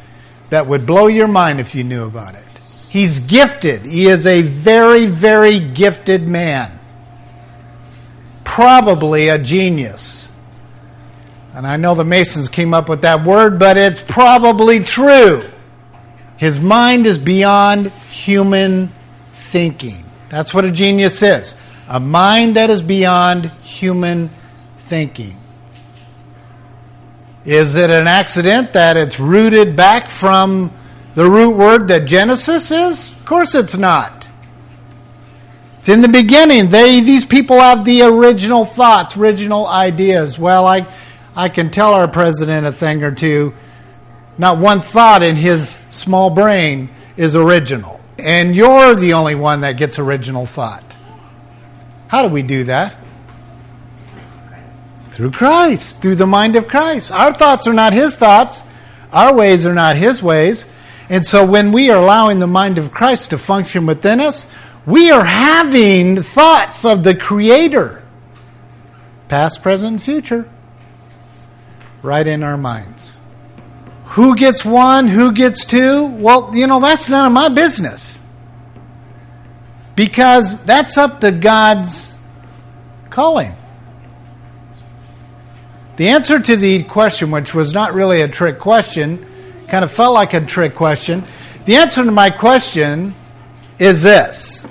that 0.49 0.67
would 0.67 0.87
blow 0.87 1.07
your 1.07 1.29
mind 1.29 1.61
if 1.61 1.75
you 1.75 1.85
knew 1.85 2.07
about 2.07 2.35
it. 2.35 2.47
He's 2.89 3.21
gifted. 3.21 3.85
He 3.85 4.07
is 4.07 4.27
a 4.27 4.41
very, 4.41 5.05
very 5.05 5.61
gifted 5.61 6.27
man. 6.27 6.81
Probably 8.43 9.29
a 9.29 9.39
genius. 9.39 10.31
And 11.53 11.67
I 11.67 11.77
know 11.77 11.95
the 11.95 12.05
Masons 12.05 12.49
came 12.49 12.73
up 12.73 12.89
with 12.89 13.03
that 13.03 13.23
word, 13.23 13.59
but 13.59 13.77
it's 13.77 14.03
probably 14.03 14.81
true. 14.81 15.45
His 16.37 16.61
mind 16.61 17.07
is 17.07 17.19
beyond 17.19 17.91
human 18.11 18.93
thinking. 19.35 20.05
That's 20.29 20.53
what 20.53 20.65
a 20.65 20.71
genius 20.71 21.23
is. 21.23 21.55
A 21.89 22.01
mind 22.01 22.57
that 22.57 22.69
is 22.69 22.83
beyond 22.83 23.47
human 23.63 24.31
thinking. 24.79 25.37
Is 27.45 27.77
it 27.77 27.91
an 27.91 28.09
accident 28.09 28.73
that 28.73 28.97
it's 28.97 29.21
rooted 29.21 29.77
back 29.77 30.11
from 30.11 30.73
the 31.15 31.31
root 31.31 31.57
word 31.57 31.89
that 31.89 32.05
Genesis 32.05 32.71
is? 32.71 33.13
Of 33.13 33.25
course 33.25 33.55
it's 33.55 33.77
not. 33.77 34.29
It's 35.79 35.89
in 35.89 36.01
the 36.01 36.09
beginning. 36.09 36.71
They 36.71 37.01
these 37.01 37.25
people 37.25 37.61
have 37.61 37.85
the 37.85 38.03
original 38.03 38.65
thoughts, 38.65 39.17
original 39.17 39.69
ideas. 39.69 40.37
Well, 40.37 40.67
I 40.67 40.89
I 41.37 41.49
can 41.49 41.71
tell 41.71 41.95
our 41.95 42.09
president 42.09 42.67
a 42.67 42.73
thing 42.73 43.05
or 43.05 43.13
two. 43.13 43.55
Not 44.39 44.59
one 44.59 44.81
thought 44.81 45.23
in 45.23 45.37
his 45.37 45.83
small 45.91 46.31
brain 46.31 46.91
is 47.17 47.37
original. 47.37 48.01
And 48.19 48.55
you're 48.55 48.95
the 48.95 49.15
only 49.15 49.35
one 49.35 49.63
that 49.63 49.73
gets 49.73 49.99
original 49.99 50.47
thought. 50.47 50.97
How 52.09 52.23
do 52.23 52.29
we 52.29 52.43
do 52.43 52.65
that? 52.65 52.97
Through 55.11 55.33
Christ, 55.33 56.01
through 56.01 56.17
the 56.17 56.27
mind 56.27 56.57
of 56.57 56.69
Christ. 56.69 57.11
Our 57.11 57.33
thoughts 57.33 57.67
are 57.67 57.73
not 57.73 57.93
his 57.93 58.17
thoughts, 58.17 58.63
our 59.13 59.35
ways 59.35 59.65
are 59.65 59.75
not 59.75 59.97
his 59.97 60.23
ways. 60.23 60.67
And 61.09 61.27
so 61.27 61.45
when 61.45 61.73
we 61.73 61.91
are 61.91 62.01
allowing 62.01 62.39
the 62.39 62.47
mind 62.47 62.79
of 62.79 62.91
Christ 62.91 63.31
to 63.31 63.39
function 63.39 63.87
within 63.87 64.21
us, 64.21 64.47
we 64.85 65.11
are 65.11 65.25
having 65.25 66.23
thoughts 66.23 66.85
of 66.85 67.03
the 67.03 67.15
Creator, 67.15 68.03
past, 69.29 69.63
present, 69.63 69.93
and 69.93 70.03
future, 70.03 70.49
right 72.03 72.27
in 72.27 72.43
our 72.43 72.57
minds. 72.57 73.16
Who 74.17 74.35
gets 74.35 74.65
one? 74.65 75.09
Who 75.09 75.31
gets 75.33 75.67
two? 75.67 76.07
Well, 76.07 76.51
you 76.55 76.67
know, 76.67 76.81
that's 76.81 77.11
none 77.11 77.27
of 77.27 77.33
my 77.33 77.51
business. 77.51 78.19
Because 79.95 80.65
that's 80.65 80.97
up 80.97 81.21
to 81.21 81.31
God's 81.33 82.19
calling. 83.11 83.53
The 85.97 86.09
answer 86.09 86.41
to 86.41 86.57
the 86.57 86.85
question, 86.85 87.31
which 87.31 87.55
was 87.55 87.75
not 87.75 87.93
really 87.93 88.23
a 88.23 88.29
trick 88.29 88.59
question, 88.59 89.27
kind 89.69 89.85
of 89.85 89.93
felt 89.93 90.15
like 90.15 90.33
a 90.33 90.41
trick 90.41 90.75
question. 90.75 91.23
The 91.67 91.77
answer 91.77 92.03
to 92.03 92.11
my 92.11 92.31
question 92.31 93.15
is 93.79 94.03
this 94.03 94.67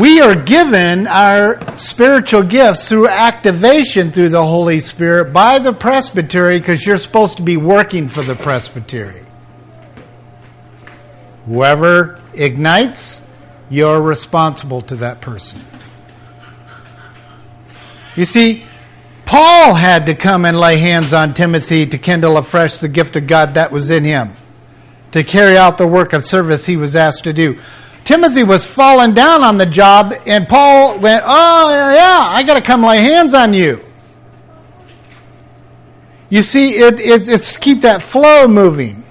We 0.00 0.22
are 0.22 0.34
given 0.34 1.06
our 1.06 1.76
spiritual 1.76 2.44
gifts 2.44 2.88
through 2.88 3.08
activation 3.08 4.12
through 4.12 4.30
the 4.30 4.42
Holy 4.42 4.80
Spirit 4.80 5.34
by 5.34 5.58
the 5.58 5.74
presbytery 5.74 6.58
because 6.58 6.86
you're 6.86 6.96
supposed 6.96 7.36
to 7.36 7.42
be 7.42 7.58
working 7.58 8.08
for 8.08 8.22
the 8.22 8.34
presbytery. 8.34 9.26
Whoever 11.44 12.18
ignites, 12.32 13.20
you're 13.68 14.00
responsible 14.00 14.80
to 14.80 14.96
that 14.96 15.20
person. 15.20 15.62
You 18.16 18.24
see, 18.24 18.64
Paul 19.26 19.74
had 19.74 20.06
to 20.06 20.14
come 20.14 20.46
and 20.46 20.58
lay 20.58 20.78
hands 20.78 21.12
on 21.12 21.34
Timothy 21.34 21.84
to 21.84 21.98
kindle 21.98 22.38
afresh 22.38 22.78
the 22.78 22.88
gift 22.88 23.16
of 23.16 23.26
God 23.26 23.52
that 23.52 23.70
was 23.70 23.90
in 23.90 24.04
him, 24.04 24.30
to 25.12 25.22
carry 25.24 25.58
out 25.58 25.76
the 25.76 25.86
work 25.86 26.14
of 26.14 26.24
service 26.24 26.64
he 26.64 26.78
was 26.78 26.96
asked 26.96 27.24
to 27.24 27.34
do. 27.34 27.58
Timothy 28.10 28.42
was 28.42 28.66
falling 28.66 29.14
down 29.14 29.44
on 29.44 29.56
the 29.56 29.66
job, 29.66 30.12
and 30.26 30.48
Paul 30.48 30.98
went, 30.98 31.22
Oh, 31.24 31.70
yeah, 31.94 32.18
I 32.26 32.42
got 32.42 32.54
to 32.54 32.60
come 32.60 32.82
lay 32.82 32.98
hands 32.98 33.34
on 33.34 33.54
you. 33.54 33.84
You 36.28 36.42
see, 36.42 36.74
it, 36.74 36.98
it, 36.98 37.28
it's 37.28 37.56
keep 37.56 37.82
that 37.82 38.02
flow 38.02 38.48
moving 38.48 39.04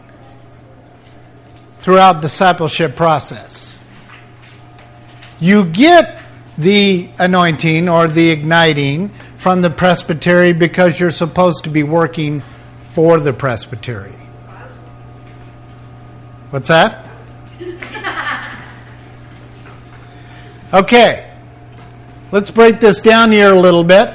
throughout 1.78 2.22
discipleship 2.22 2.98
process. 2.98 3.82
You 5.40 5.64
get 5.64 6.22
the 6.58 7.10
anointing 7.20 7.88
or 7.88 8.10
the 8.10 8.32
igniting 8.32 9.12
from 9.38 9.62
the 9.62 9.70
presbytery 9.70 10.52
because 10.52 11.00
you're 11.00 11.12
supposed 11.12 11.64
to 11.64 11.70
be 11.70 11.84
working 11.84 12.42
for 12.82 13.22
the 13.22 13.32
presbytery. 13.32 14.12
What's 16.50 16.68
that? 16.68 17.06
Okay. 20.72 21.26
Let's 22.32 22.52
break 22.52 22.80
this 22.80 23.02
down 23.02 23.32
here 23.32 23.52
a 23.52 23.60
little 23.60 23.84
bit. 23.84 24.14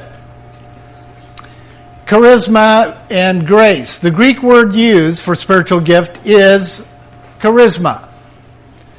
Charisma 2.06 2.96
and 3.10 3.44
grace. 3.44 3.98
The 3.98 4.12
Greek 4.12 4.40
word 4.40 4.72
used 4.74 5.20
for 5.20 5.34
spiritual 5.34 5.80
gift 5.80 6.26
is 6.26 6.86
charisma. 7.40 8.08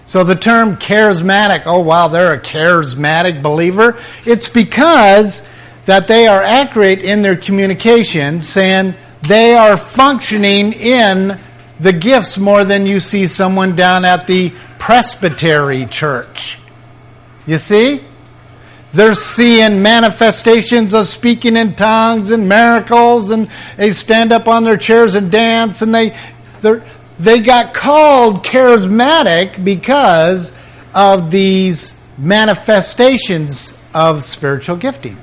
So 0.06 0.26
the 0.26 0.36
term 0.36 0.76
charismatic, 0.76 1.64
oh 1.66 1.80
wow, 1.80 2.10
they're 2.10 2.34
a 2.34 2.42
charismatic 2.42 3.42
believer. 3.42 3.98
It's 4.26 4.50
because 4.50 5.42
that 5.86 6.10
they 6.10 6.28
are 6.28 6.42
accurate 6.42 7.04
in 7.04 7.22
their 7.22 7.38
communication, 7.38 8.42
saying 8.42 8.96
they 9.22 9.54
are 9.54 9.78
functioning 9.78 10.74
in 10.74 11.40
the 11.80 11.94
gifts 11.94 12.38
more 12.38 12.66
than 12.66 12.86
you 12.86 13.00
see 13.00 13.28
someone 13.28 13.78
down 13.78 14.04
at 14.04 14.28
the 14.28 14.54
presbytery 14.78 15.86
church. 15.86 16.58
You 17.46 17.58
see? 17.58 18.02
They're 18.92 19.14
seeing 19.14 19.82
manifestations 19.82 20.94
of 20.94 21.08
speaking 21.08 21.58
in 21.58 21.76
tongues 21.76 22.32
and 22.32 22.48
miracles, 22.48 23.32
and 23.32 23.50
they 23.76 23.92
stand 23.92 24.32
up 24.32 24.48
on 24.48 24.64
their 24.64 24.78
chairs 24.78 25.16
and 25.16 25.30
dance, 25.30 25.82
and 25.82 25.94
they 25.94 26.16
they 27.20 27.40
got 27.42 27.74
called 27.74 28.44
charismatic 28.44 29.64
because 29.64 30.54
of 30.94 31.30
these 31.30 31.94
manifestations 32.18 33.74
of 33.94 34.24
spiritual 34.24 34.78
gifting. 34.78 35.18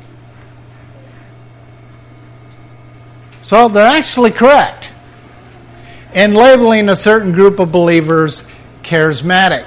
So 3.42 3.68
they're 3.68 3.86
actually 3.86 4.30
correct 4.30 4.92
in 6.14 6.34
labeling 6.34 6.88
a 6.88 6.96
certain 6.96 7.32
group 7.32 7.58
of 7.58 7.72
believers 7.72 8.44
charismatic. 8.82 9.66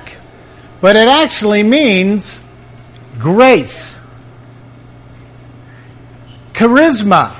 But 0.79 0.95
it 0.95 1.07
actually 1.07 1.63
means 1.63 2.39
grace, 3.19 3.99
charisma, 6.53 7.35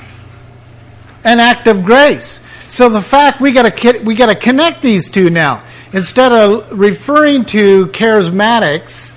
an 1.24 1.39
act 1.39 1.67
of 1.67 1.84
grace. 1.84 2.39
So 2.67 2.89
the 2.89 3.01
fact 3.01 3.41
we 3.41 3.51
got 3.51 3.75
to 3.75 4.00
we 4.00 4.15
got 4.15 4.27
to 4.27 4.36
connect 4.36 4.82
these 4.82 5.10
two 5.10 5.29
now. 5.29 5.63
Instead 5.94 6.34
of 6.34 6.77
referring 6.77 7.46
to 7.46 7.88
charismatics 7.88 9.15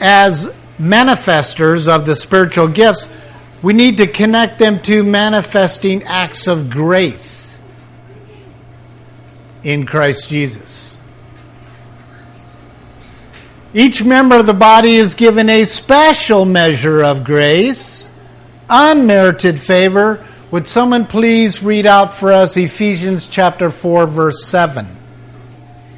as 0.00 0.46
manifestors 0.78 1.88
of 1.88 2.06
the 2.06 2.16
spiritual 2.16 2.68
gifts, 2.68 3.08
we 3.62 3.72
need 3.72 3.98
to 3.98 4.06
connect 4.06 4.58
them 4.58 4.80
to 4.82 5.02
manifesting 5.02 6.02
acts 6.04 6.46
of 6.46 6.70
grace 6.70 7.58
in 9.62 9.86
Christ 9.86 10.28
Jesus. 10.28 10.93
Each 13.74 14.04
member 14.04 14.36
of 14.36 14.46
the 14.46 14.54
body 14.54 14.94
is 14.94 15.16
given 15.16 15.50
a 15.50 15.64
special 15.64 16.44
measure 16.44 17.02
of 17.02 17.24
grace, 17.24 18.08
unmerited 18.70 19.60
favor. 19.60 20.24
Would 20.52 20.68
someone 20.68 21.06
please 21.06 21.62
read 21.62 21.84
out 21.84 22.14
for 22.14 22.32
us 22.32 22.56
Ephesians 22.56 23.26
chapter 23.26 23.70
4 23.70 24.06
verse 24.06 24.46
7? 24.46 24.86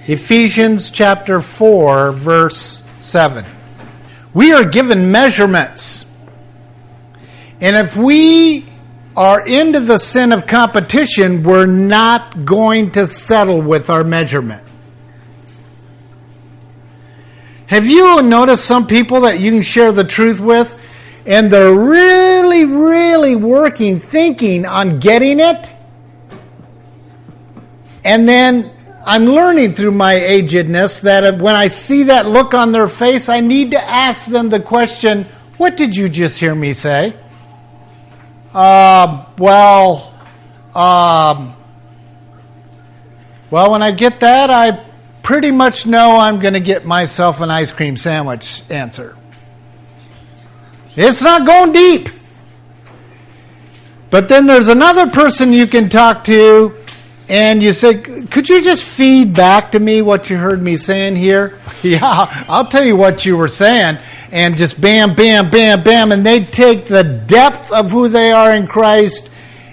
Ephesians 0.08 0.90
chapter 0.90 1.40
4, 1.40 2.12
verse 2.12 2.80
7. 3.00 3.44
We 4.32 4.52
are 4.52 4.64
given 4.64 5.10
measurements. 5.10 6.06
And 7.60 7.76
if 7.76 7.96
we 7.96 8.66
are 9.16 9.44
into 9.44 9.80
the 9.80 9.98
sin 9.98 10.30
of 10.30 10.46
competition, 10.46 11.42
we're 11.42 11.66
not 11.66 12.44
going 12.44 12.92
to 12.92 13.08
settle 13.08 13.60
with 13.60 13.90
our 13.90 14.04
measurement. 14.04 14.62
Have 17.66 17.86
you 17.86 18.22
noticed 18.22 18.64
some 18.64 18.86
people 18.86 19.22
that 19.22 19.40
you 19.40 19.50
can 19.50 19.62
share 19.62 19.90
the 19.90 20.04
truth 20.04 20.38
with 20.38 20.72
and 21.26 21.50
they're 21.50 21.74
really, 21.74 22.64
really 22.64 23.34
working, 23.34 23.98
thinking 23.98 24.64
on 24.64 25.00
getting 25.00 25.40
it? 25.40 25.68
And 28.04 28.28
then 28.28 28.70
I'm 29.04 29.24
learning 29.24 29.74
through 29.74 29.90
my 29.90 30.14
agedness 30.14 31.02
that 31.02 31.40
when 31.40 31.56
I 31.56 31.68
see 31.68 32.04
that 32.04 32.26
look 32.26 32.54
on 32.54 32.70
their 32.70 32.88
face, 32.88 33.28
I 33.28 33.40
need 33.40 33.72
to 33.72 33.82
ask 33.82 34.26
them 34.26 34.48
the 34.48 34.60
question, 34.60 35.24
What 35.56 35.76
did 35.76 35.96
you 35.96 36.08
just 36.08 36.38
hear 36.38 36.54
me 36.54 36.72
say? 36.72 37.14
Uh, 38.54 39.26
well, 39.38 40.14
um, 40.72 41.56
well, 43.50 43.72
when 43.72 43.82
I 43.82 43.90
get 43.90 44.20
that, 44.20 44.50
I 44.50 44.85
pretty 45.26 45.50
much 45.50 45.86
know 45.86 46.18
I'm 46.18 46.38
going 46.38 46.54
to 46.54 46.60
get 46.60 46.86
myself 46.86 47.40
an 47.40 47.50
ice 47.50 47.72
cream 47.72 47.96
sandwich 47.96 48.62
answer. 48.70 49.16
It's 50.94 51.20
not 51.20 51.44
going 51.44 51.72
deep. 51.72 52.08
But 54.08 54.28
then 54.28 54.46
there's 54.46 54.68
another 54.68 55.08
person 55.08 55.52
you 55.52 55.66
can 55.66 55.88
talk 55.88 56.22
to 56.24 56.76
and 57.28 57.60
you 57.60 57.72
say, 57.72 58.02
could 58.02 58.48
you 58.48 58.62
just 58.62 58.84
feed 58.84 59.34
back 59.34 59.72
to 59.72 59.80
me 59.80 60.00
what 60.00 60.30
you 60.30 60.36
heard 60.36 60.62
me 60.62 60.76
saying 60.76 61.16
here? 61.16 61.58
yeah, 61.82 62.44
I'll 62.48 62.68
tell 62.68 62.84
you 62.84 62.94
what 62.94 63.26
you 63.26 63.36
were 63.36 63.48
saying. 63.48 63.98
And 64.30 64.56
just 64.56 64.80
bam, 64.80 65.16
bam, 65.16 65.50
bam, 65.50 65.82
bam. 65.82 66.12
And 66.12 66.24
they 66.24 66.44
take 66.44 66.86
the 66.86 67.02
depth 67.02 67.72
of 67.72 67.90
who 67.90 68.08
they 68.08 68.30
are 68.30 68.54
in 68.54 68.68
Christ 68.68 69.28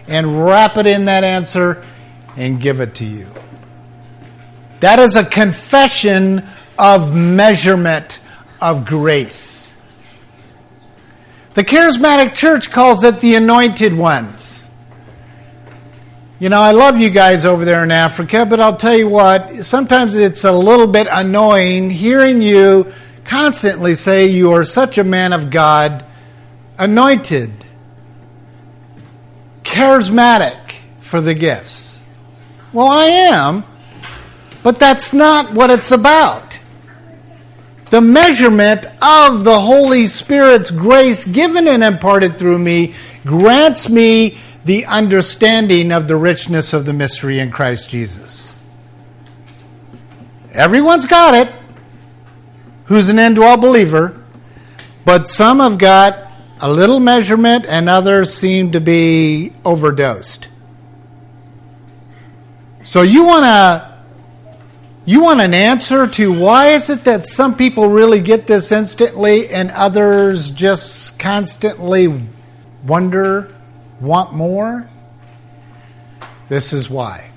and 0.07 0.43
wrap 0.47 0.77
it 0.77 0.87
in 0.87 1.05
that 1.05 1.23
answer 1.23 1.85
and 2.37 2.59
give 2.59 2.79
it 2.79 2.95
to 2.95 3.05
you. 3.05 3.27
That 4.83 4.99
is 4.99 5.15
a 5.15 5.23
confession 5.23 6.45
of 6.77 7.15
measurement 7.15 8.19
of 8.59 8.83
grace. 8.83 9.73
The 11.53 11.63
charismatic 11.63 12.35
church 12.35 12.69
calls 12.69 13.01
it 13.05 13.21
the 13.21 13.35
anointed 13.35 13.95
ones. 13.95 14.69
You 16.37 16.49
know, 16.49 16.59
I 16.59 16.71
love 16.71 16.99
you 16.99 17.09
guys 17.09 17.45
over 17.45 17.63
there 17.63 17.81
in 17.85 17.91
Africa, 17.91 18.45
but 18.45 18.59
I'll 18.59 18.75
tell 18.75 18.93
you 18.93 19.07
what, 19.07 19.63
sometimes 19.63 20.15
it's 20.15 20.43
a 20.43 20.51
little 20.51 20.87
bit 20.87 21.07
annoying 21.09 21.89
hearing 21.89 22.41
you 22.41 22.91
constantly 23.23 23.95
say 23.95 24.27
you 24.27 24.51
are 24.51 24.65
such 24.65 24.97
a 24.97 25.05
man 25.05 25.31
of 25.31 25.49
God, 25.49 26.03
anointed, 26.77 27.53
charismatic 29.63 30.73
for 30.99 31.21
the 31.21 31.33
gifts. 31.33 32.01
Well, 32.73 32.89
I 32.89 33.05
am, 33.05 33.63
but 34.63 34.79
that's 34.79 35.13
not 35.13 35.53
what 35.53 35.69
it's 35.69 35.91
about. 35.91 36.59
The 37.91 38.01
measurement 38.01 38.85
of 39.01 39.43
the 39.43 39.59
Holy 39.59 40.07
Spirit's 40.07 40.71
grace 40.71 41.25
given 41.25 41.67
and 41.67 41.83
imparted 41.83 42.39
through 42.39 42.57
me 42.57 42.95
grants 43.23 43.87
me 43.87 44.39
the 44.65 44.85
understanding 44.85 45.91
of 45.91 46.07
the 46.07 46.15
richness 46.15 46.73
of 46.73 46.85
the 46.85 46.93
mystery 46.93 47.39
in 47.39 47.51
Christ 47.51 47.89
Jesus. 47.89 48.55
Everyone's 50.53 51.05
got 51.05 51.35
it 51.35 51.53
who's 52.85 53.09
an 53.09 53.17
indwell 53.17 53.59
believer, 53.59 54.23
but 55.05 55.27
some 55.27 55.59
have 55.59 55.77
got 55.77 56.31
a 56.59 56.71
little 56.71 56.99
measurement 56.99 57.65
and 57.67 57.89
others 57.89 58.33
seem 58.33 58.71
to 58.71 58.79
be 58.79 59.51
overdosed. 59.65 60.47
So 62.83 63.01
you 63.01 63.25
want 63.25 63.45
to 63.45 63.92
you 65.05 65.21
want 65.21 65.41
an 65.41 65.53
answer 65.53 66.07
to 66.07 66.31
why 66.31 66.69
is 66.69 66.89
it 66.89 67.03
that 67.05 67.27
some 67.27 67.55
people 67.55 67.89
really 67.89 68.21
get 68.21 68.47
this 68.47 68.71
instantly 68.71 69.49
and 69.49 69.71
others 69.71 70.49
just 70.49 71.19
constantly 71.19 72.21
wonder 72.85 73.53
Want 74.03 74.33
more? 74.33 74.89
This 76.49 76.73
is 76.73 76.89
why. 76.89 77.31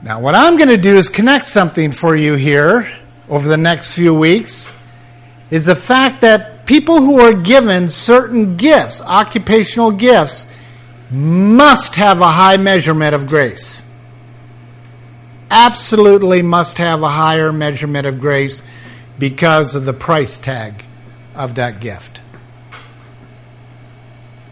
Now, 0.00 0.20
what 0.20 0.36
I'm 0.36 0.56
going 0.56 0.68
to 0.68 0.76
do 0.76 0.96
is 0.96 1.08
connect 1.08 1.46
something 1.46 1.90
for 1.90 2.14
you 2.14 2.34
here 2.34 2.88
over 3.28 3.48
the 3.48 3.56
next 3.56 3.94
few 3.94 4.14
weeks. 4.14 4.72
Is 5.50 5.66
the 5.66 5.74
fact 5.74 6.20
that 6.20 6.66
people 6.66 7.00
who 7.00 7.20
are 7.20 7.32
given 7.32 7.88
certain 7.88 8.56
gifts, 8.56 9.00
occupational 9.00 9.90
gifts, 9.90 10.46
must 11.10 11.96
have 11.96 12.20
a 12.20 12.28
high 12.28 12.56
measurement 12.56 13.12
of 13.12 13.26
grace. 13.26 13.82
Absolutely 15.50 16.42
must 16.42 16.78
have 16.78 17.02
a 17.02 17.08
higher 17.08 17.52
measurement 17.52 18.06
of 18.06 18.20
grace 18.20 18.62
because 19.18 19.74
of 19.74 19.84
the 19.84 19.92
price 19.92 20.38
tag 20.38 20.84
of 21.34 21.54
that 21.54 21.80
gift. 21.80 22.20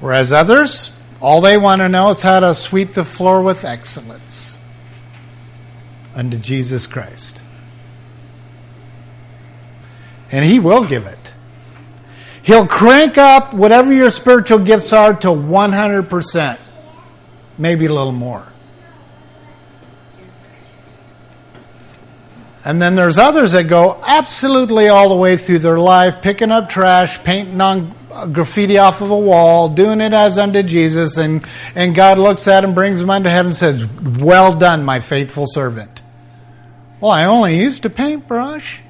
Whereas 0.00 0.32
others, 0.32 0.92
all 1.20 1.40
they 1.40 1.56
want 1.56 1.80
to 1.80 1.88
know 1.88 2.10
is 2.10 2.22
how 2.22 2.40
to 2.40 2.54
sweep 2.54 2.94
the 2.94 3.04
floor 3.04 3.42
with 3.42 3.64
excellence 3.64 4.56
unto 6.14 6.36
Jesus 6.36 6.86
Christ. 6.86 7.42
And 10.30 10.44
He 10.44 10.58
will 10.58 10.84
give 10.84 11.06
it. 11.06 11.32
He'll 12.42 12.66
crank 12.66 13.16
up 13.16 13.54
whatever 13.54 13.92
your 13.92 14.10
spiritual 14.10 14.58
gifts 14.58 14.92
are 14.92 15.14
to 15.14 15.28
100%, 15.28 16.58
maybe 17.56 17.86
a 17.86 17.92
little 17.92 18.12
more. 18.12 18.46
And 22.64 22.80
then 22.80 22.94
there's 22.94 23.18
others 23.18 23.52
that 23.52 23.64
go 23.64 24.00
absolutely 24.06 24.88
all 24.88 25.10
the 25.10 25.16
way 25.16 25.36
through 25.36 25.58
their 25.58 25.78
life, 25.78 26.22
picking 26.22 26.50
up 26.50 26.68
trash, 26.68 27.22
painting 27.22 27.60
on 27.60 27.94
graffiti 28.32 28.78
off 28.78 29.00
of 29.00 29.10
a 29.10 29.18
wall, 29.18 29.68
doing 29.68 30.00
it 30.00 30.12
as 30.12 30.38
unto 30.38 30.62
Jesus, 30.62 31.16
and, 31.16 31.44
and 31.74 31.94
God 31.94 32.18
looks 32.18 32.48
at 32.48 32.64
him, 32.64 32.74
brings 32.74 33.00
him 33.00 33.10
unto 33.10 33.28
heaven, 33.28 33.46
and 33.46 33.56
says, 33.56 33.86
Well 33.86 34.56
done, 34.56 34.84
my 34.84 35.00
faithful 35.00 35.46
servant. 35.46 36.00
Well, 37.00 37.10
I 37.10 37.24
only 37.24 37.58
used 37.58 37.84
a 37.84 37.90
paintbrush. 37.90 38.80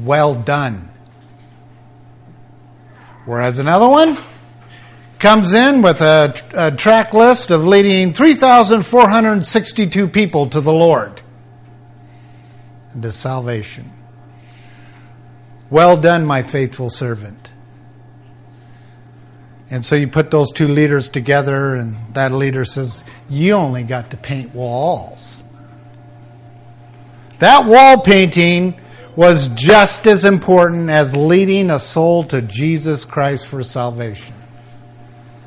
Well 0.00 0.34
done. 0.34 0.88
Whereas 3.26 3.58
another 3.58 3.88
one 3.88 4.18
comes 5.18 5.54
in 5.54 5.82
with 5.82 6.00
a, 6.00 6.34
a 6.52 6.70
track 6.72 7.14
list 7.14 7.50
of 7.50 7.66
leading 7.66 8.12
3,462 8.12 10.08
people 10.08 10.50
to 10.50 10.60
the 10.60 10.72
Lord, 10.72 11.22
to 13.00 13.12
salvation. 13.12 13.90
Well 15.70 15.96
done, 15.96 16.24
my 16.24 16.42
faithful 16.42 16.90
servant. 16.90 17.52
And 19.70 19.84
so 19.84 19.96
you 19.96 20.08
put 20.08 20.30
those 20.30 20.52
two 20.52 20.68
leaders 20.68 21.08
together, 21.08 21.74
and 21.74 22.14
that 22.14 22.32
leader 22.32 22.64
says, 22.64 23.02
You 23.28 23.54
only 23.54 23.82
got 23.82 24.10
to 24.10 24.16
paint 24.16 24.54
walls. 24.54 25.42
That 27.38 27.66
wall 27.66 28.00
painting 28.00 28.80
was 29.16 29.48
just 29.48 30.06
as 30.06 30.24
important 30.24 30.90
as 30.90 31.16
leading 31.16 31.70
a 31.70 31.78
soul 31.78 32.24
to 32.24 32.42
Jesus 32.42 33.04
Christ 33.04 33.46
for 33.46 33.62
salvation. 33.62 34.34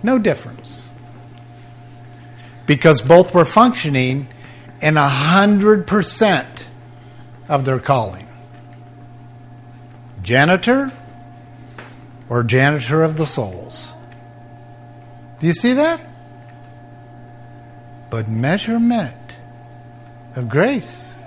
No 0.04 0.18
difference. 0.18 0.92
Because 2.66 3.02
both 3.02 3.34
were 3.34 3.46
functioning 3.46 4.28
in 4.82 4.98
a 4.98 5.08
hundred 5.08 5.88
percent 5.88 6.68
of 7.48 7.66
their 7.66 7.80
calling 7.80 8.28
janitor 10.22 10.92
or 12.30 12.44
janitor 12.44 13.04
of 13.04 13.18
the 13.18 13.26
souls. 13.26 13.94
Do 15.40 15.48
you 15.48 15.54
see 15.54 15.74
that? 15.74 16.02
But 18.10 18.28
measurement 18.28 19.16
of 20.36 20.50
grace. 20.50 21.20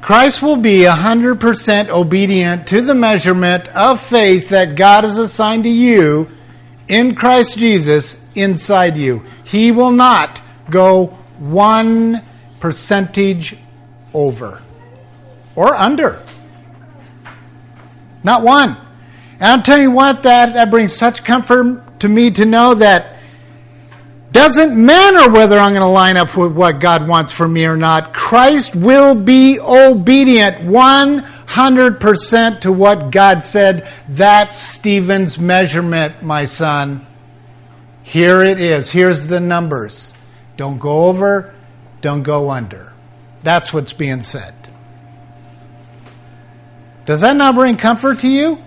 Christ 0.00 0.42
will 0.42 0.56
be 0.56 0.80
100% 0.80 1.88
obedient 1.88 2.66
to 2.68 2.80
the 2.80 2.94
measurement 2.94 3.68
of 3.68 4.00
faith 4.00 4.48
that 4.50 4.74
God 4.74 5.04
has 5.04 5.18
assigned 5.18 5.64
to 5.64 5.70
you 5.70 6.28
in 6.88 7.14
Christ 7.14 7.58
Jesus 7.58 8.20
inside 8.34 8.96
you. 8.96 9.22
He 9.44 9.72
will 9.72 9.92
not 9.92 10.42
go 10.70 11.06
one 11.38 12.22
percentage 12.60 13.56
over 14.14 14.62
or 15.56 15.74
under. 15.74 16.22
Not 18.22 18.42
one. 18.42 18.76
And 19.34 19.44
I'll 19.48 19.62
tell 19.62 19.80
you 19.80 19.90
what, 19.90 20.22
that, 20.24 20.54
that 20.54 20.70
brings 20.70 20.94
such 20.94 21.24
comfort 21.24 22.00
to 22.00 22.08
me 22.08 22.30
to 22.32 22.44
know 22.44 22.74
that 22.74 23.16
Doesn't 24.32 24.76
matter 24.76 25.32
whether 25.32 25.58
I'm 25.58 25.72
going 25.72 25.80
to 25.80 25.88
line 25.88 26.16
up 26.16 26.36
with 26.36 26.52
what 26.52 26.78
God 26.78 27.08
wants 27.08 27.32
for 27.32 27.48
me 27.48 27.64
or 27.64 27.76
not. 27.76 28.14
Christ 28.14 28.76
will 28.76 29.16
be 29.16 29.58
obedient 29.58 30.58
100% 30.58 32.60
to 32.60 32.70
what 32.70 33.10
God 33.10 33.42
said. 33.42 33.88
That's 34.08 34.56
Stephen's 34.56 35.36
measurement, 35.38 36.22
my 36.22 36.44
son. 36.44 37.04
Here 38.04 38.42
it 38.42 38.60
is. 38.60 38.88
Here's 38.90 39.26
the 39.26 39.40
numbers. 39.40 40.14
Don't 40.56 40.78
go 40.78 41.06
over, 41.06 41.52
don't 42.00 42.22
go 42.22 42.50
under. 42.50 42.89
That's 43.42 43.72
what's 43.72 43.92
being 43.92 44.22
said. 44.22 44.54
Does 47.06 47.22
that 47.22 47.36
not 47.36 47.54
bring 47.54 47.76
comfort 47.76 48.20
to 48.20 48.28
you? 48.28 48.58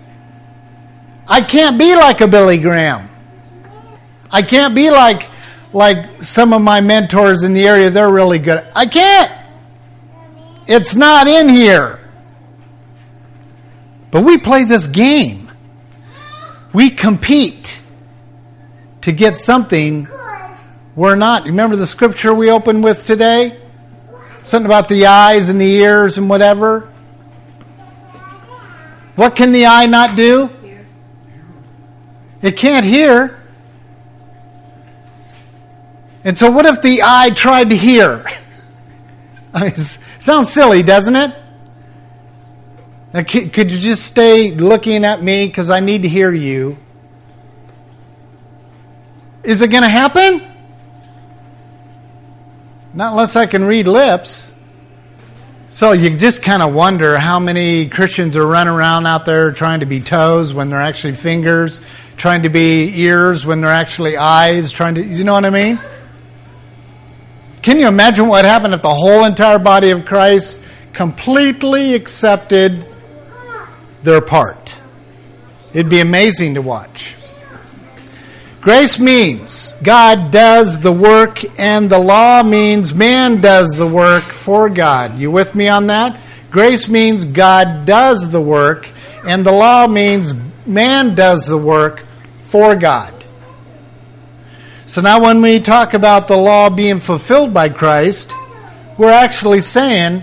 I 1.26 1.40
can't 1.40 1.78
be 1.78 1.94
like 1.94 2.20
a 2.20 2.28
Billy 2.28 2.58
Graham. 2.58 3.08
I 4.30 4.42
can't 4.42 4.74
be 4.74 4.90
like 4.90 5.30
like 5.74 6.22
some 6.22 6.52
of 6.52 6.62
my 6.62 6.80
mentors 6.80 7.42
in 7.42 7.52
the 7.52 7.66
area, 7.66 7.90
they're 7.90 8.10
really 8.10 8.38
good. 8.38 8.64
I 8.74 8.86
can't. 8.86 9.32
It's 10.66 10.94
not 10.94 11.26
in 11.26 11.48
here. 11.48 12.00
But 14.10 14.22
we 14.22 14.38
play 14.38 14.64
this 14.64 14.86
game. 14.86 15.50
We 16.72 16.90
compete 16.90 17.80
to 19.00 19.12
get 19.12 19.36
something 19.36 20.08
we're 20.94 21.16
not. 21.16 21.44
Remember 21.46 21.74
the 21.74 21.86
scripture 21.86 22.32
we 22.32 22.50
opened 22.50 22.84
with 22.84 23.04
today? 23.04 23.60
Something 24.44 24.66
about 24.66 24.88
the 24.90 25.06
eyes 25.06 25.48
and 25.48 25.58
the 25.58 25.72
ears 25.76 26.18
and 26.18 26.28
whatever. 26.28 26.86
What 29.16 29.36
can 29.36 29.52
the 29.52 29.64
eye 29.66 29.86
not 29.86 30.16
do? 30.16 30.50
It 32.42 32.58
can't 32.58 32.84
hear. 32.84 33.42
And 36.24 36.36
so, 36.36 36.50
what 36.50 36.66
if 36.66 36.82
the 36.82 37.00
eye 37.02 37.30
tried 37.30 37.70
to 37.70 37.76
hear? 37.76 38.22
I 39.54 39.64
mean, 39.64 39.78
sounds 39.78 40.52
silly, 40.52 40.82
doesn't 40.82 41.16
it? 41.16 41.34
Could 43.26 43.72
you 43.72 43.78
just 43.78 44.04
stay 44.04 44.50
looking 44.50 45.06
at 45.06 45.22
me 45.22 45.46
because 45.46 45.70
I 45.70 45.80
need 45.80 46.02
to 46.02 46.08
hear 46.08 46.34
you? 46.34 46.76
Is 49.42 49.62
it 49.62 49.68
going 49.68 49.84
to 49.84 49.88
happen? 49.88 50.53
Not 52.94 53.10
unless 53.10 53.34
I 53.34 53.46
can 53.46 53.64
read 53.64 53.88
lips. 53.88 54.52
So 55.68 55.90
you 55.90 56.16
just 56.16 56.42
kind 56.42 56.62
of 56.62 56.72
wonder 56.72 57.18
how 57.18 57.40
many 57.40 57.88
Christians 57.88 58.36
are 58.36 58.46
running 58.46 58.72
around 58.72 59.06
out 59.06 59.24
there 59.24 59.50
trying 59.50 59.80
to 59.80 59.86
be 59.86 60.00
toes 60.00 60.54
when 60.54 60.70
they're 60.70 60.80
actually 60.80 61.16
fingers, 61.16 61.80
trying 62.16 62.42
to 62.42 62.48
be 62.48 62.92
ears 63.00 63.44
when 63.44 63.60
they're 63.60 63.72
actually 63.72 64.16
eyes, 64.16 64.70
trying 64.70 64.94
to, 64.94 65.02
you 65.02 65.24
know 65.24 65.32
what 65.32 65.44
I 65.44 65.50
mean? 65.50 65.80
Can 67.62 67.80
you 67.80 67.88
imagine 67.88 68.28
what 68.28 68.44
happened 68.44 68.74
if 68.74 68.82
the 68.82 68.94
whole 68.94 69.24
entire 69.24 69.58
body 69.58 69.90
of 69.90 70.04
Christ 70.04 70.60
completely 70.92 71.94
accepted 71.94 72.86
their 74.04 74.20
part? 74.20 74.80
It'd 75.72 75.88
be 75.88 76.00
amazing 76.00 76.54
to 76.54 76.62
watch. 76.62 77.16
Grace 78.64 78.98
means 78.98 79.74
God 79.82 80.30
does 80.30 80.78
the 80.78 80.90
work, 80.90 81.44
and 81.60 81.90
the 81.90 81.98
law 81.98 82.42
means 82.42 82.94
man 82.94 83.42
does 83.42 83.68
the 83.72 83.86
work 83.86 84.24
for 84.24 84.70
God. 84.70 85.18
You 85.18 85.30
with 85.30 85.54
me 85.54 85.68
on 85.68 85.88
that? 85.88 86.18
Grace 86.50 86.88
means 86.88 87.26
God 87.26 87.84
does 87.84 88.30
the 88.30 88.40
work, 88.40 88.88
and 89.22 89.44
the 89.44 89.52
law 89.52 89.86
means 89.86 90.32
man 90.64 91.14
does 91.14 91.46
the 91.46 91.58
work 91.58 92.06
for 92.48 92.74
God. 92.74 93.12
So 94.86 95.02
now 95.02 95.20
when 95.20 95.42
we 95.42 95.60
talk 95.60 95.92
about 95.92 96.26
the 96.26 96.38
law 96.38 96.70
being 96.70 97.00
fulfilled 97.00 97.52
by 97.52 97.68
Christ, 97.68 98.32
we're 98.96 99.10
actually 99.10 99.60
saying 99.60 100.22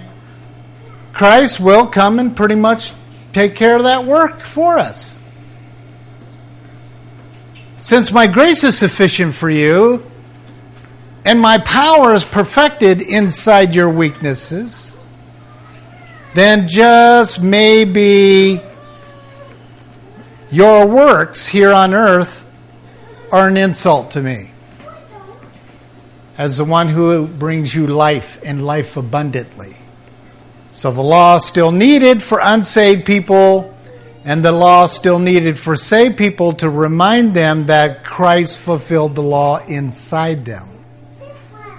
Christ 1.14 1.60
will 1.60 1.86
come 1.86 2.18
and 2.18 2.36
pretty 2.36 2.56
much 2.56 2.94
take 3.34 3.56
care 3.56 3.76
of 3.76 3.84
that 3.84 4.06
work 4.06 4.42
for 4.42 4.80
us. 4.80 5.16
Since 7.82 8.12
my 8.12 8.28
grace 8.28 8.64
is 8.64 8.78
sufficient 8.78 9.34
for 9.34 9.50
you, 9.50 10.06
and 11.26 11.42
my 11.42 11.58
power 11.58 12.14
is 12.14 12.24
perfected 12.24 13.02
inside 13.02 13.74
your 13.74 13.90
weaknesses, 13.90 14.96
then 16.36 16.68
just 16.68 17.42
maybe 17.42 18.62
your 20.52 20.86
works 20.86 21.48
here 21.48 21.74
on 21.74 21.96
earth 21.96 22.48
are 23.32 23.48
an 23.48 23.58
insult 23.58 24.12
to 24.12 24.22
me 24.22 24.52
as 26.38 26.58
the 26.58 26.66
one 26.66 26.88
who 26.88 27.26
brings 27.26 27.74
you 27.74 27.88
life 27.88 28.40
and 28.46 28.64
life 28.64 28.96
abundantly. 28.96 29.76
So 30.72 30.92
the 30.92 31.02
law 31.02 31.38
is 31.38 31.46
still 31.46 31.72
needed 31.72 32.22
for 32.22 32.40
unsaved 32.42 33.06
people, 33.06 33.76
and 34.24 34.46
the 34.46 34.52
law 34.52 34.86
still 34.86 35.20
needed 35.20 35.58
for 35.58 35.76
saved 35.76 36.18
people 36.18 36.54
to 36.54 36.70
remind 36.70 37.34
them 37.34 37.66
that 37.66 38.04
Christ 38.04 38.58
fulfilled 38.58 39.16
the 39.16 39.24
law 39.24 39.58
inside 39.66 40.46
them. 40.46 40.68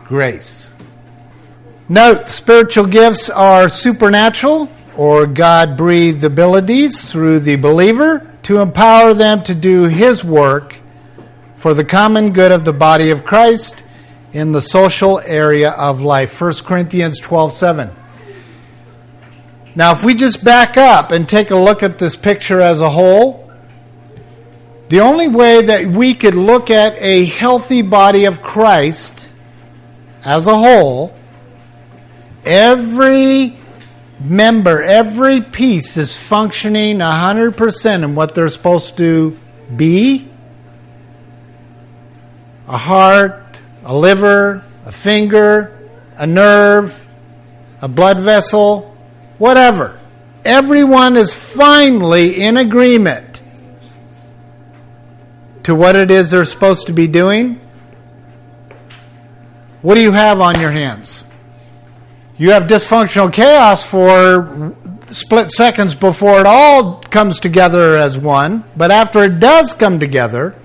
Grace. 0.05 0.73
Note, 1.89 2.29
spiritual 2.29 2.87
gifts 2.87 3.31
are 3.31 3.69
supernatural 3.69 4.69
or 4.97 5.27
God 5.27 5.77
breathed 5.77 6.25
abilities 6.25 7.11
through 7.11 7.41
the 7.41 7.57
believer 7.57 8.29
to 8.45 8.61
empower 8.61 9.15
them 9.15 9.43
to 9.45 9.55
do 9.55 9.85
His 9.85 10.25
work 10.25 10.77
for 11.57 11.75
the 11.75 11.85
common 11.85 12.33
good 12.33 12.51
of 12.51 12.65
the 12.65 12.73
body 12.73 13.11
of 13.11 13.25
Christ 13.25 13.83
in 14.33 14.53
the 14.53 14.61
social 14.61 15.21
area 15.21 15.71
of 15.71 16.01
life. 16.01 16.41
1 16.41 16.55
Corinthians 16.65 17.21
12 17.21 17.53
7. 17.53 17.91
Now, 19.75 19.93
if 19.93 20.05
we 20.05 20.15
just 20.15 20.45
back 20.45 20.77
up 20.77 21.13
and 21.13 21.27
take 21.27 21.51
a 21.51 21.57
look 21.57 21.83
at 21.83 21.99
this 21.99 22.15
picture 22.15 22.61
as 22.61 22.81
a 22.81 22.91
whole, 22.91 23.51
the 24.91 25.01
only 25.01 25.29
way 25.29 25.63
that 25.63 25.87
we 25.87 26.13
could 26.13 26.35
look 26.35 26.71
at 26.71 26.95
a 26.99 27.25
healthy 27.25 27.81
body 27.81 28.27
of 28.27 28.43
Christ 28.43 29.33
as 30.23 30.47
a 30.47 30.55
whole, 30.55 31.17
every 32.45 33.57
member, 34.21 34.83
every 34.83 35.41
piece 35.41 35.97
is 35.97 36.17
functioning 36.17 36.99
100% 36.99 38.05
in 38.05 38.15
what 38.15 38.35
they're 38.35 38.51
supposed 38.51 38.99
to 38.99 39.39
be. 39.75 40.29
A 42.69 42.77
heart, 42.77 43.59
a 43.85 43.97
liver, 43.97 44.63
a 44.85 44.93
finger, 44.93 45.91
a 46.17 46.27
nerve, 46.27 47.07
a 47.81 47.89
blood 47.89 48.21
vessel, 48.21 48.92
whatever. 49.38 50.01
Everyone 50.45 51.16
is 51.16 51.33
finally 51.33 52.42
in 52.42 52.57
agreement 52.57 53.42
to 55.64 55.75
what 55.75 55.95
it 55.95 56.11
is 56.11 56.31
they're 56.31 56.45
supposed 56.45 56.88
to 56.88 56.92
be 56.92 57.07
doing. 57.07 57.61
What 59.83 59.95
do 59.95 60.01
you 60.01 60.12
have 60.12 60.40
on 60.40 60.61
your 60.61 60.71
hands? 60.71 61.25
You 62.38 62.51
have 62.51 62.64
dysfunctional 62.64 63.33
chaos 63.33 63.88
for 63.88 64.75
split 65.11 65.51
seconds 65.51 65.95
before 65.95 66.40
it 66.40 66.47
all 66.47 67.01
comes 67.03 67.38
together 67.38 67.97
as 67.97 68.16
one, 68.16 68.64
but 68.77 68.90
after 68.90 69.25
it 69.25 69.38
does 69.38 69.73
come 69.73 70.01
together, 70.01 70.57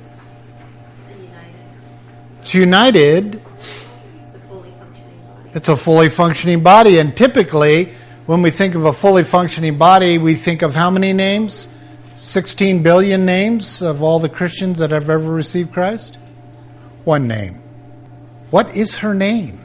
it's 2.40 2.54
united. 2.54 3.42
It's 3.44 4.38
a 4.38 4.40
fully 4.48 4.72
functioning 4.72 5.20
body. 5.24 5.52
It's 5.54 5.68
a 5.68 5.76
fully 5.76 6.10
functioning 6.10 6.64
body. 6.64 7.00
And 7.00 7.18
typically, 7.18 7.94
when 8.28 8.42
we 8.42 8.52
think 8.52 8.76
of 8.76 8.86
a 8.86 8.94
fully 8.94 9.24
functioning 9.24 9.78
body, 9.78 10.18
we 10.18 10.36
think 10.36 10.62
of 10.62 10.76
how 10.76 10.92
many 10.92 11.14
names? 11.14 11.70
16 12.16 12.84
billion 12.84 13.26
names 13.26 13.82
of 13.82 14.04
all 14.04 14.20
the 14.20 14.28
Christians 14.28 14.80
that 14.80 14.92
have 14.92 15.10
ever 15.10 15.32
received 15.32 15.72
Christ? 15.72 16.18
One 17.06 17.28
name. 17.28 17.62
What 18.50 18.76
is 18.76 18.98
her 18.98 19.14
name? 19.14 19.62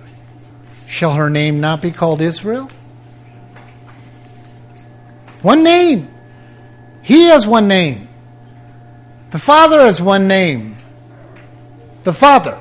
Shall 0.87 1.13
her 1.15 1.29
name 1.29 1.61
not 1.61 1.83
be 1.83 1.91
called 1.91 2.23
Israel? 2.23 2.71
One 5.43 5.65
name. 5.65 6.09
He 7.03 7.25
has 7.25 7.45
one 7.45 7.67
name. 7.67 8.09
The 9.31 9.41
Father 9.41 9.81
has 9.81 10.01
one 10.01 10.29
name. 10.29 10.77
The 12.05 12.13
Father. 12.13 12.57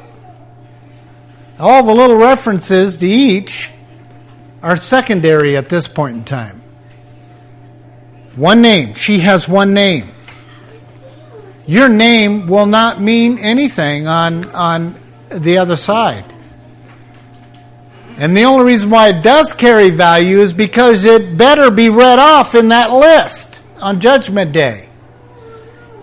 All 1.59 1.83
the 1.83 1.93
little 1.93 2.15
references 2.15 2.97
to 2.97 3.07
each 3.07 3.69
are 4.61 4.77
secondary 4.77 5.57
at 5.57 5.69
this 5.69 5.87
point 5.87 6.17
in 6.17 6.23
time. 6.23 6.61
One 8.35 8.61
name. 8.61 8.93
She 8.95 9.19
has 9.19 9.47
one 9.47 9.73
name. 9.73 10.09
Your 11.67 11.89
name 11.89 12.47
will 12.47 12.65
not 12.65 13.01
mean 13.01 13.39
anything 13.39 14.07
on, 14.07 14.45
on 14.51 14.95
the 15.29 15.57
other 15.57 15.75
side. 15.75 16.25
And 18.17 18.35
the 18.37 18.43
only 18.43 18.65
reason 18.65 18.89
why 18.89 19.09
it 19.09 19.23
does 19.23 19.53
carry 19.53 19.89
value 19.89 20.39
is 20.39 20.53
because 20.53 21.05
it 21.05 21.37
better 21.37 21.71
be 21.71 21.89
read 21.89 22.19
off 22.19 22.55
in 22.55 22.69
that 22.69 22.91
list 22.91 23.63
on 23.79 23.99
Judgment 23.99 24.51
Day. 24.51 24.89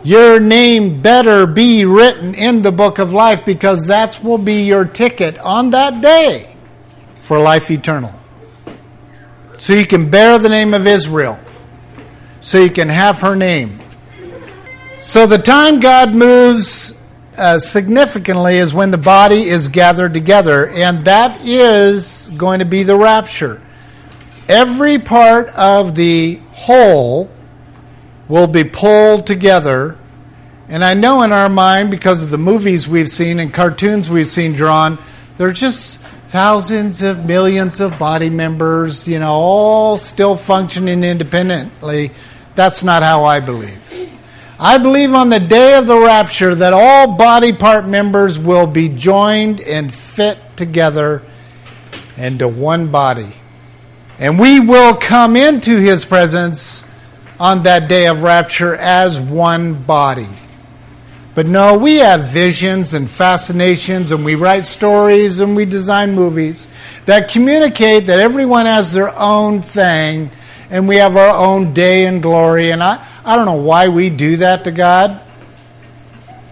Your 0.02 0.40
name 0.40 1.02
better 1.02 1.46
be 1.46 1.84
written 1.84 2.34
in 2.34 2.62
the 2.62 2.72
book 2.72 2.98
of 2.98 3.12
life 3.12 3.44
because 3.44 3.86
that 3.88 4.22
will 4.22 4.38
be 4.38 4.64
your 4.64 4.84
ticket 4.84 5.38
on 5.38 5.70
that 5.70 6.00
day 6.00 6.56
for 7.20 7.38
life 7.38 7.70
eternal. 7.70 8.12
So 9.58 9.74
you 9.74 9.86
can 9.86 10.08
bear 10.08 10.38
the 10.38 10.48
name 10.48 10.72
of 10.72 10.86
Israel. 10.86 11.38
So 12.40 12.62
you 12.62 12.70
can 12.70 12.88
have 12.88 13.20
her 13.20 13.34
name. 13.34 13.80
So 15.00 15.26
the 15.26 15.38
time 15.38 15.80
God 15.80 16.14
moves 16.14 16.96
uh, 17.36 17.58
significantly 17.58 18.56
is 18.56 18.72
when 18.72 18.90
the 18.90 18.98
body 18.98 19.48
is 19.48 19.68
gathered 19.68 20.14
together, 20.14 20.68
and 20.68 21.04
that 21.04 21.40
is 21.44 22.30
going 22.36 22.60
to 22.60 22.64
be 22.64 22.84
the 22.84 22.96
rapture. 22.96 23.60
Every 24.48 24.98
part 24.98 25.48
of 25.48 25.94
the 25.94 26.40
whole 26.52 27.30
will 28.28 28.46
be 28.46 28.64
pulled 28.64 29.26
together. 29.26 29.98
And 30.68 30.84
I 30.84 30.94
know 30.94 31.22
in 31.22 31.32
our 31.32 31.48
mind, 31.48 31.90
because 31.90 32.22
of 32.22 32.30
the 32.30 32.38
movies 32.38 32.86
we've 32.86 33.10
seen 33.10 33.40
and 33.40 33.52
cartoons 33.52 34.08
we've 34.08 34.26
seen 34.26 34.52
drawn, 34.52 34.98
they're 35.36 35.52
just 35.52 35.98
thousands 36.28 37.02
of 37.02 37.24
millions 37.24 37.80
of 37.80 37.98
body 37.98 38.30
members, 38.30 39.08
you 39.08 39.18
know, 39.18 39.32
all 39.32 39.96
still 39.96 40.36
functioning 40.36 41.02
independently. 41.02 42.10
That's 42.54 42.82
not 42.82 43.02
how 43.02 43.24
I 43.24 43.40
believe. 43.40 43.80
I 44.60 44.78
believe 44.78 45.14
on 45.14 45.30
the 45.30 45.40
day 45.40 45.74
of 45.74 45.86
the 45.86 45.96
rapture 45.96 46.54
that 46.54 46.72
all 46.72 47.16
body 47.16 47.52
part 47.52 47.86
members 47.86 48.38
will 48.38 48.66
be 48.66 48.88
joined 48.88 49.60
and 49.60 49.94
fit 49.94 50.38
together 50.56 51.22
into 52.16 52.48
one 52.48 52.90
body. 52.90 53.32
And 54.18 54.38
we 54.38 54.58
will 54.58 54.96
come 54.96 55.36
into 55.36 55.78
his 55.78 56.04
presence 56.04 56.84
on 57.38 57.62
that 57.62 57.88
day 57.88 58.08
of 58.08 58.22
rapture 58.22 58.74
as 58.74 59.20
one 59.20 59.74
body. 59.74 60.26
But 61.38 61.46
no, 61.46 61.78
we 61.78 61.98
have 61.98 62.30
visions 62.30 62.94
and 62.94 63.08
fascinations, 63.08 64.10
and 64.10 64.24
we 64.24 64.34
write 64.34 64.66
stories 64.66 65.38
and 65.38 65.54
we 65.54 65.66
design 65.66 66.16
movies 66.16 66.66
that 67.04 67.28
communicate 67.28 68.06
that 68.06 68.18
everyone 68.18 68.66
has 68.66 68.92
their 68.92 69.16
own 69.16 69.62
thing, 69.62 70.32
and 70.68 70.88
we 70.88 70.96
have 70.96 71.16
our 71.16 71.38
own 71.38 71.74
day 71.74 72.06
in 72.06 72.20
glory. 72.20 72.72
And 72.72 72.82
I, 72.82 73.06
I 73.24 73.36
don't 73.36 73.44
know 73.44 73.62
why 73.62 73.86
we 73.86 74.10
do 74.10 74.38
that 74.38 74.64
to 74.64 74.72
God. 74.72 75.20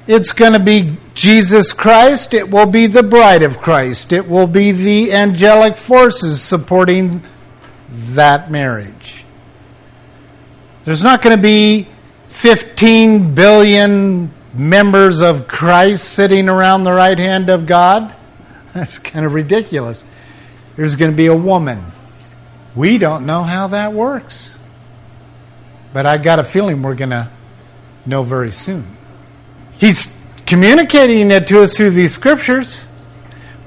It's 0.06 0.30
going 0.30 0.52
to 0.52 0.60
be 0.60 0.96
Jesus 1.14 1.72
Christ. 1.72 2.32
It 2.32 2.48
will 2.48 2.66
be 2.66 2.86
the 2.86 3.02
bride 3.02 3.42
of 3.42 3.58
Christ. 3.58 4.12
It 4.12 4.28
will 4.28 4.46
be 4.46 4.70
the 4.70 5.12
angelic 5.12 5.78
forces 5.78 6.40
supporting 6.40 7.22
that 7.90 8.52
marriage. 8.52 9.24
There's 10.84 11.02
not 11.02 11.22
going 11.22 11.34
to 11.34 11.42
be 11.42 11.88
15 12.28 13.34
billion 13.34 14.35
members 14.58 15.20
of 15.20 15.48
Christ 15.48 16.04
sitting 16.12 16.48
around 16.48 16.84
the 16.84 16.92
right 16.92 17.18
hand 17.18 17.50
of 17.50 17.66
God. 17.66 18.14
That's 18.74 18.98
kind 18.98 19.24
of 19.24 19.34
ridiculous. 19.34 20.04
There's 20.76 20.96
going 20.96 21.10
to 21.10 21.16
be 21.16 21.26
a 21.26 21.36
woman. 21.36 21.84
We 22.74 22.98
don't 22.98 23.26
know 23.26 23.42
how 23.42 23.68
that 23.68 23.92
works. 23.92 24.58
But 25.92 26.04
I 26.04 26.18
got 26.18 26.38
a 26.38 26.44
feeling 26.44 26.82
we're 26.82 26.94
going 26.94 27.10
to 27.10 27.30
know 28.04 28.22
very 28.22 28.52
soon. 28.52 28.86
He's 29.78 30.14
communicating 30.44 31.30
it 31.30 31.46
to 31.48 31.62
us 31.62 31.76
through 31.76 31.90
these 31.90 32.12
scriptures, 32.12 32.86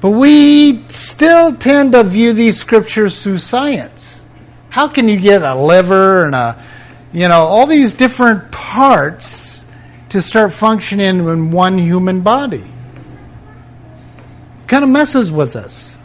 but 0.02 0.12
we 0.12 0.84
still 0.90 1.56
tend 1.56 1.94
to 1.94 2.04
view 2.04 2.34
these 2.34 2.60
scriptures 2.60 3.24
through 3.24 3.40
science. 3.40 4.24
How 4.70 4.88
can 4.88 5.08
you 5.08 5.20
get 5.20 5.42
a 5.42 5.56
liver 5.56 6.26
and 6.26 6.36
a 6.36 6.64
you 7.12 7.28
know, 7.28 7.42
all 7.42 7.66
these 7.66 7.96
different 7.96 8.52
parts 8.52 9.66
to 10.10 10.22
start 10.22 10.54
functioning 10.54 11.08
in 11.28 11.52
one 11.52 11.78
human 11.78 12.22
body. 12.22 12.64
Kind 14.68 14.84
of 14.84 14.90
messes 14.90 15.32
with 15.32 15.56
us. 15.56 15.98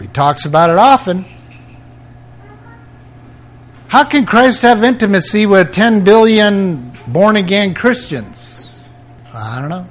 He 0.00 0.06
talks 0.06 0.44
about 0.44 0.70
it 0.70 0.76
often. 0.76 1.24
How 3.88 4.04
can 4.04 4.24
Christ 4.24 4.62
have 4.62 4.84
intimacy 4.84 5.46
with 5.46 5.72
10 5.72 6.04
billion 6.04 6.92
born 7.06 7.36
again 7.36 7.74
Christians? 7.74 8.78
I 9.32 9.60
don't 9.60 9.68
know. 9.68 9.86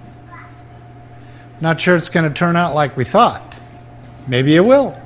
Not 1.61 1.79
sure 1.79 1.95
it's 1.95 2.09
going 2.09 2.27
to 2.27 2.33
turn 2.33 2.55
out 2.55 2.73
like 2.75 2.95
we 2.95 3.03
thought. 3.03 3.57
Maybe 4.27 4.55
it 4.55 4.61
will. 4.63 4.99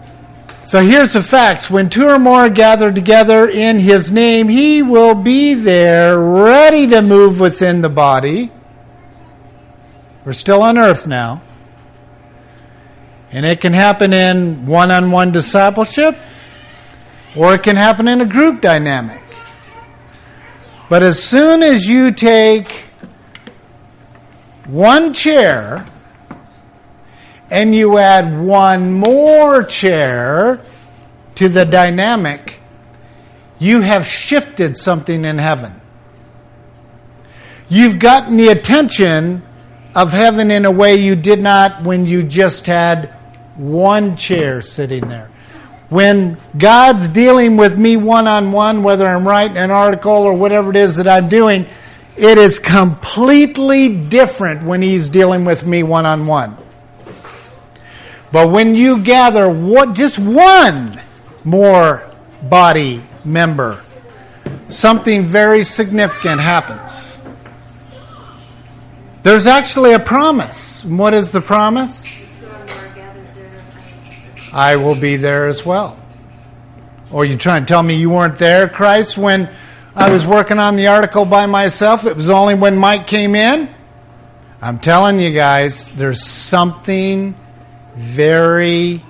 So 0.65 0.82
here's 0.82 1.13
the 1.13 1.21
facts. 1.21 1.69
When 1.69 1.89
two 1.89 2.08
or 2.08 2.17
more 2.17 2.45
are 2.45 2.49
gathered 2.49 2.95
together 2.95 3.49
in 3.49 3.80
his 3.80 4.12
name, 4.12 4.47
he 4.47 4.82
will 4.82 5.13
be 5.13 5.56
there 5.56 6.17
ready 6.17 6.88
to 6.88 7.02
move 7.02 7.41
within 7.41 7.82
the 7.82 7.89
body. 7.89 8.49
We're 10.23 10.32
still 10.32 10.63
on 10.63 10.78
earth 10.78 11.06
now. 11.06 11.41
And 13.32 13.45
it 13.45 13.60
can 13.60 13.73
happen 13.73 14.13
in 14.13 14.65
one 14.65 14.89
on 14.89 15.12
one 15.12 15.34
discipleship, 15.34 16.17
or 17.36 17.56
it 17.56 17.63
can 17.63 17.76
happen 17.76 18.08
in 18.08 18.21
a 18.21 18.26
group 18.26 18.62
dynamic. 18.62 19.21
But 20.88 21.04
as 21.04 21.21
soon 21.21 21.62
as 21.62 21.86
you 21.86 22.12
take 22.13 22.86
one 24.65 25.13
chair 25.13 25.86
and 27.54 27.76
you 27.76 28.00
add 28.00 28.44
one 28.44 28.92
more 28.92 29.63
chair 29.63 30.60
to 31.36 31.48
the 31.48 31.63
dynamic, 31.66 32.60
you 33.60 33.82
have 33.82 34.08
shifted 34.08 34.76
something 34.76 35.24
in 35.24 35.38
heaven. 35.38 35.80
You've 37.70 38.00
gotten 38.00 38.38
the 38.38 38.48
attention 38.48 39.44
of 39.94 40.12
heaven 40.12 40.50
in 40.50 40.66
a 40.66 40.72
way 40.72 40.96
you 40.96 41.16
did 41.16 41.39
not 41.39 41.84
when 41.84 42.08
you 42.08 42.24
just 42.24 42.66
had 42.66 43.13
one 43.56 44.18
chair 44.18 44.63
sitting 44.63 45.08
there. 45.08 45.30
When 45.89 46.39
God's 46.58 47.08
dealing 47.08 47.56
with 47.56 47.78
me 47.78 47.98
one 47.98 48.28
on 48.28 48.52
one, 48.52 48.82
whether 48.82 49.06
I'm 49.06 49.28
writing 49.28 49.58
an 49.58 49.70
article 49.70 50.12
or 50.12 50.34
whatever 50.34 50.72
it 50.72 50.76
is 50.76 50.96
that 50.96 51.08
I'm 51.08 51.30
doing, 51.30 51.68
it 52.18 52.39
is 52.39 52.58
completely 52.58 53.96
different 53.96 54.63
when 54.63 54.82
He's 54.82 55.10
dealing 55.10 55.46
with 55.46 55.68
me 55.68 55.84
one 55.84 56.08
on 56.08 56.26
one. 56.26 56.58
But 58.34 58.50
when 58.50 58.74
you 58.74 59.04
gather 59.04 59.48
what, 59.48 59.93
just 59.93 60.17
one 60.17 61.00
more 61.43 62.04
body 62.41 63.04
member, 63.24 63.80
something 64.69 65.28
very 65.28 65.63
significant 65.63 66.41
happens. 66.41 67.19
There's 69.22 69.46
actually 69.46 69.93
a 69.93 70.00
promise. 70.00 70.84
What 70.84 71.13
is 71.13 71.30
the 71.30 71.41
promise? 71.41 72.28
I 74.52 74.78
will 74.78 75.00
be 75.00 75.17
there 75.17 75.48
as 75.48 75.63
well. 75.63 76.04
Or 77.12 77.26
you 77.26 77.38
trying 77.38 77.65
to 77.65 77.67
tell 77.67 77.84
me 77.84 77.98
you 77.98 78.10
weren't 78.10 78.39
there, 78.39 78.67
Christ, 78.67 79.15
when 79.15 79.48
I 79.96 80.10
was 80.10 80.26
working 80.26 80.58
on 80.58 80.76
the 80.76 80.88
article 80.88 81.26
by 81.26 81.46
myself? 81.46 82.04
It 82.08 82.15
was 82.15 82.32
only 82.32 82.56
when 82.56 82.80
Mike 82.80 83.06
came 83.06 83.36
in? 83.36 83.69
I'm 84.60 84.80
telling 84.80 85.19
you 85.19 85.32
guys, 85.32 85.89
there's 85.89 86.24
something 86.26 87.36
very, 87.96 89.04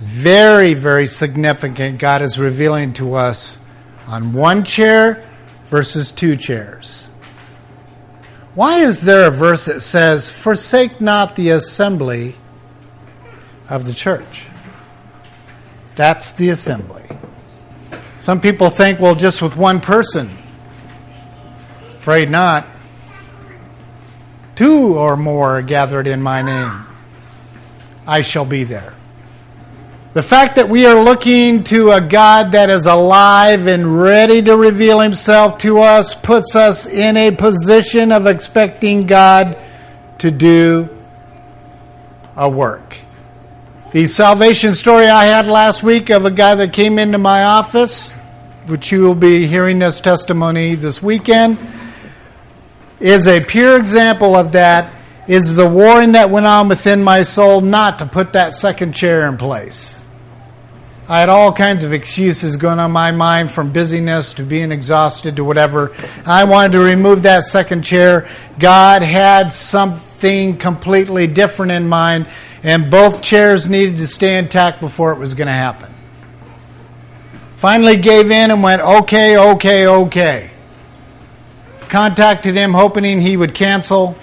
very, 0.00 0.74
very 0.74 1.06
significant 1.06 1.98
God 1.98 2.22
is 2.22 2.38
revealing 2.38 2.92
to 2.94 3.14
us 3.14 3.58
on 4.06 4.32
one 4.32 4.64
chair 4.64 5.26
versus 5.68 6.10
two 6.10 6.36
chairs. 6.36 7.10
Why 8.54 8.80
is 8.80 9.02
there 9.02 9.28
a 9.28 9.30
verse 9.30 9.66
that 9.66 9.80
says, 9.80 10.28
Forsake 10.28 11.00
not 11.00 11.36
the 11.36 11.50
assembly 11.50 12.34
of 13.68 13.84
the 13.84 13.94
church? 13.94 14.46
That's 15.94 16.32
the 16.32 16.48
assembly. 16.48 17.04
Some 18.18 18.40
people 18.40 18.70
think, 18.70 18.98
well, 18.98 19.14
just 19.14 19.42
with 19.42 19.56
one 19.56 19.80
person. 19.80 20.36
Afraid 21.96 22.30
not. 22.30 22.66
Two 24.56 24.98
or 24.98 25.16
more 25.16 25.62
gathered 25.62 26.08
in 26.08 26.20
my 26.20 26.42
name. 26.42 26.87
I 28.08 28.22
shall 28.22 28.46
be 28.46 28.64
there. 28.64 28.94
The 30.14 30.22
fact 30.22 30.56
that 30.56 30.70
we 30.70 30.86
are 30.86 31.04
looking 31.04 31.62
to 31.64 31.90
a 31.90 32.00
God 32.00 32.52
that 32.52 32.70
is 32.70 32.86
alive 32.86 33.66
and 33.66 34.00
ready 34.00 34.40
to 34.40 34.56
reveal 34.56 34.98
himself 34.98 35.58
to 35.58 35.80
us 35.80 36.14
puts 36.14 36.56
us 36.56 36.86
in 36.86 37.18
a 37.18 37.30
position 37.32 38.10
of 38.10 38.26
expecting 38.26 39.06
God 39.06 39.58
to 40.20 40.30
do 40.30 40.88
a 42.34 42.48
work. 42.48 42.96
The 43.92 44.06
salvation 44.06 44.74
story 44.74 45.06
I 45.06 45.26
had 45.26 45.46
last 45.46 45.82
week 45.82 46.08
of 46.08 46.24
a 46.24 46.30
guy 46.30 46.54
that 46.54 46.72
came 46.72 46.98
into 46.98 47.18
my 47.18 47.44
office, 47.44 48.12
which 48.66 48.90
you 48.90 49.02
will 49.02 49.14
be 49.14 49.46
hearing 49.46 49.80
this 49.80 50.00
testimony 50.00 50.76
this 50.76 51.02
weekend, 51.02 51.58
is 53.00 53.28
a 53.28 53.42
pure 53.42 53.76
example 53.76 54.34
of 54.34 54.52
that 54.52 54.97
is 55.28 55.54
the 55.54 55.68
warring 55.68 56.12
that 56.12 56.30
went 56.30 56.46
on 56.46 56.68
within 56.68 57.04
my 57.04 57.22
soul 57.22 57.60
not 57.60 57.98
to 57.98 58.06
put 58.06 58.32
that 58.32 58.54
second 58.54 58.94
chair 58.94 59.28
in 59.28 59.36
place. 59.36 60.00
I 61.06 61.20
had 61.20 61.28
all 61.28 61.52
kinds 61.52 61.84
of 61.84 61.92
excuses 61.92 62.56
going 62.56 62.78
on 62.78 62.92
my 62.92 63.12
mind 63.12 63.52
from 63.52 63.72
busyness 63.72 64.34
to 64.34 64.42
being 64.42 64.72
exhausted 64.72 65.36
to 65.36 65.44
whatever. 65.44 65.94
I 66.26 66.44
wanted 66.44 66.72
to 66.72 66.80
remove 66.80 67.22
that 67.22 67.44
second 67.44 67.82
chair. 67.82 68.28
God 68.58 69.02
had 69.02 69.52
something 69.52 70.58
completely 70.58 71.26
different 71.26 71.72
in 71.72 71.88
mind, 71.88 72.26
and 72.62 72.90
both 72.90 73.22
chairs 73.22 73.70
needed 73.70 73.98
to 73.98 74.06
stay 74.06 74.36
intact 74.36 74.80
before 74.80 75.12
it 75.12 75.18
was 75.18 75.32
going 75.32 75.46
to 75.46 75.52
happen. 75.54 75.94
Finally 77.56 77.96
gave 77.96 78.30
in 78.30 78.50
and 78.50 78.62
went, 78.62 78.82
okay, 78.82 79.36
okay, 79.36 79.86
okay. 79.86 80.50
Contacted 81.88 82.54
him 82.54 82.74
hoping 82.74 83.20
he 83.20 83.36
would 83.36 83.54
cancel, 83.54 84.14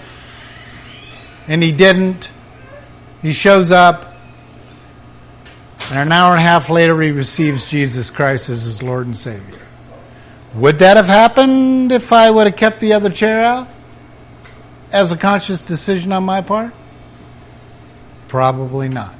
and 1.48 1.62
he 1.62 1.72
didn't. 1.72 2.30
He 3.22 3.32
shows 3.32 3.70
up 3.72 4.16
and 5.90 6.00
an 6.00 6.10
hour 6.10 6.32
and 6.32 6.40
a 6.40 6.42
half 6.42 6.68
later, 6.68 7.00
he 7.00 7.12
receives 7.12 7.70
Jesus 7.70 8.10
Christ 8.10 8.48
as 8.48 8.62
his 8.62 8.82
Lord 8.82 9.06
and 9.06 9.16
Savior. 9.16 9.60
Would 10.54 10.80
that 10.80 10.96
have 10.96 11.06
happened 11.06 11.92
if 11.92 12.12
I 12.12 12.28
would 12.28 12.48
have 12.48 12.56
kept 12.56 12.80
the 12.80 12.94
other 12.94 13.10
chair 13.10 13.44
out? 13.44 13.68
As 14.90 15.12
a 15.12 15.16
conscious 15.16 15.62
decision 15.62 16.10
on 16.10 16.24
my 16.24 16.40
part? 16.40 16.72
Probably 18.26 18.88
not. 18.88 19.14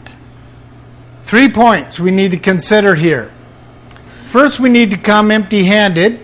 Three 1.23 1.49
points 1.49 2.01
we 2.01 2.11
need 2.11 2.33
to 2.33 2.39
consider 2.39 2.97
here. 2.97 3.31
First, 4.27 4.59
we 4.59 4.69
need 4.69 4.91
to 4.91 4.97
come 4.97 5.31
empty 5.31 5.63
handed. 5.63 6.21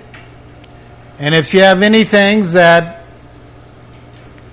And 1.20 1.36
if 1.36 1.54
you 1.54 1.60
have 1.60 1.82
any 1.82 2.02
things 2.02 2.54
that 2.54 3.01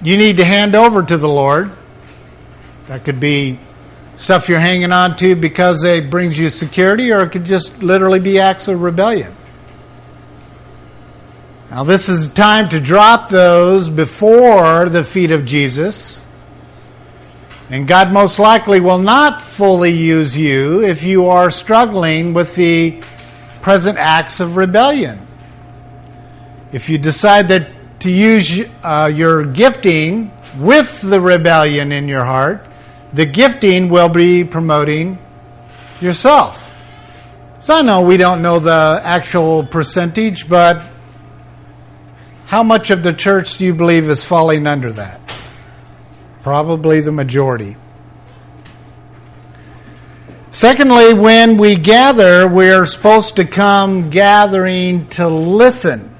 you 0.01 0.17
need 0.17 0.37
to 0.37 0.45
hand 0.45 0.75
over 0.75 1.03
to 1.03 1.17
the 1.17 1.27
Lord, 1.27 1.71
that 2.87 3.03
could 3.03 3.19
be 3.19 3.59
stuff 4.15 4.49
you're 4.49 4.59
hanging 4.59 4.91
on 4.91 5.15
to 5.17 5.35
because 5.35 5.83
it 5.83 6.09
brings 6.09 6.37
you 6.37 6.49
security, 6.49 7.11
or 7.11 7.21
it 7.21 7.29
could 7.29 7.45
just 7.45 7.81
literally 7.81 8.19
be 8.19 8.39
acts 8.39 8.67
of 8.67 8.81
rebellion. 8.81 9.35
Now, 11.69 11.83
this 11.83 12.09
is 12.09 12.27
the 12.27 12.33
time 12.33 12.69
to 12.69 12.79
drop 12.79 13.29
those 13.29 13.89
before 13.89 14.89
the 14.89 15.03
feet 15.03 15.31
of 15.31 15.45
Jesus. 15.45 16.19
And 17.69 17.87
God 17.87 18.11
most 18.11 18.39
likely 18.39 18.79
will 18.79 18.97
not 18.97 19.43
fully 19.43 19.91
use 19.91 20.35
you 20.35 20.83
if 20.83 21.03
you 21.03 21.27
are 21.27 21.51
struggling 21.51 22.33
with 22.33 22.55
the 22.55 23.03
present 23.61 23.99
acts 23.99 24.39
of 24.39 24.55
rebellion. 24.55 25.21
If 26.71 26.89
you 26.89 26.97
decide 26.97 27.49
that 27.49 27.67
to 27.99 28.11
use 28.11 28.61
uh, 28.83 29.11
your 29.13 29.45
gifting 29.45 30.31
with 30.57 31.01
the 31.01 31.19
rebellion 31.19 31.91
in 31.91 32.07
your 32.07 32.23
heart, 32.23 32.65
the 33.13 33.25
gifting 33.25 33.89
will 33.89 34.09
be 34.09 34.43
promoting 34.43 35.17
yourself. 36.01 36.65
So 37.59 37.75
I 37.75 37.81
know 37.81 38.01
we 38.01 38.17
don't 38.17 38.41
know 38.41 38.59
the 38.59 39.01
actual 39.03 39.65
percentage, 39.65 40.47
but 40.47 40.81
how 42.45 42.63
much 42.63 42.89
of 42.89 43.03
the 43.03 43.13
church 43.13 43.57
do 43.57 43.65
you 43.65 43.73
believe 43.73 44.09
is 44.09 44.23
falling 44.23 44.65
under 44.65 44.91
that? 44.93 45.19
Probably 46.41 47.01
the 47.01 47.11
majority. 47.11 47.75
Secondly, 50.51 51.13
when 51.13 51.57
we 51.57 51.75
gather, 51.75 52.47
we're 52.47 52.87
supposed 52.87 53.35
to 53.35 53.45
come 53.45 54.09
gathering 54.09 55.07
to 55.09 55.27
listen. 55.27 56.15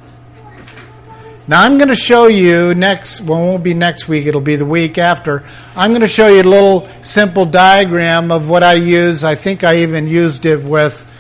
Now 1.50 1.64
I'm 1.64 1.80
going 1.80 1.88
to 1.88 1.96
show 1.96 2.28
you 2.28 2.76
next, 2.76 3.22
well, 3.22 3.40
it 3.40 3.46
won't 3.48 3.64
be 3.64 3.74
next 3.74 4.08
week, 4.08 4.28
it'll 4.28 4.40
be 4.40 4.56
the 4.56 4.68
week 4.68 5.00
after. 5.00 5.44
I'm 5.76 5.90
going 5.90 6.04
to 6.04 6.08
show 6.08 6.28
you 6.28 6.44
a 6.44 6.44
little 6.44 6.88
simple 7.02 7.48
diagram 7.48 8.32
of 8.32 8.48
what 8.48 8.62
I 8.62 8.74
use. 8.74 9.24
I 9.24 9.34
think 9.34 9.64
I 9.64 9.78
even 9.78 10.08
used 10.08 10.46
it 10.46 10.64
with 10.64 11.12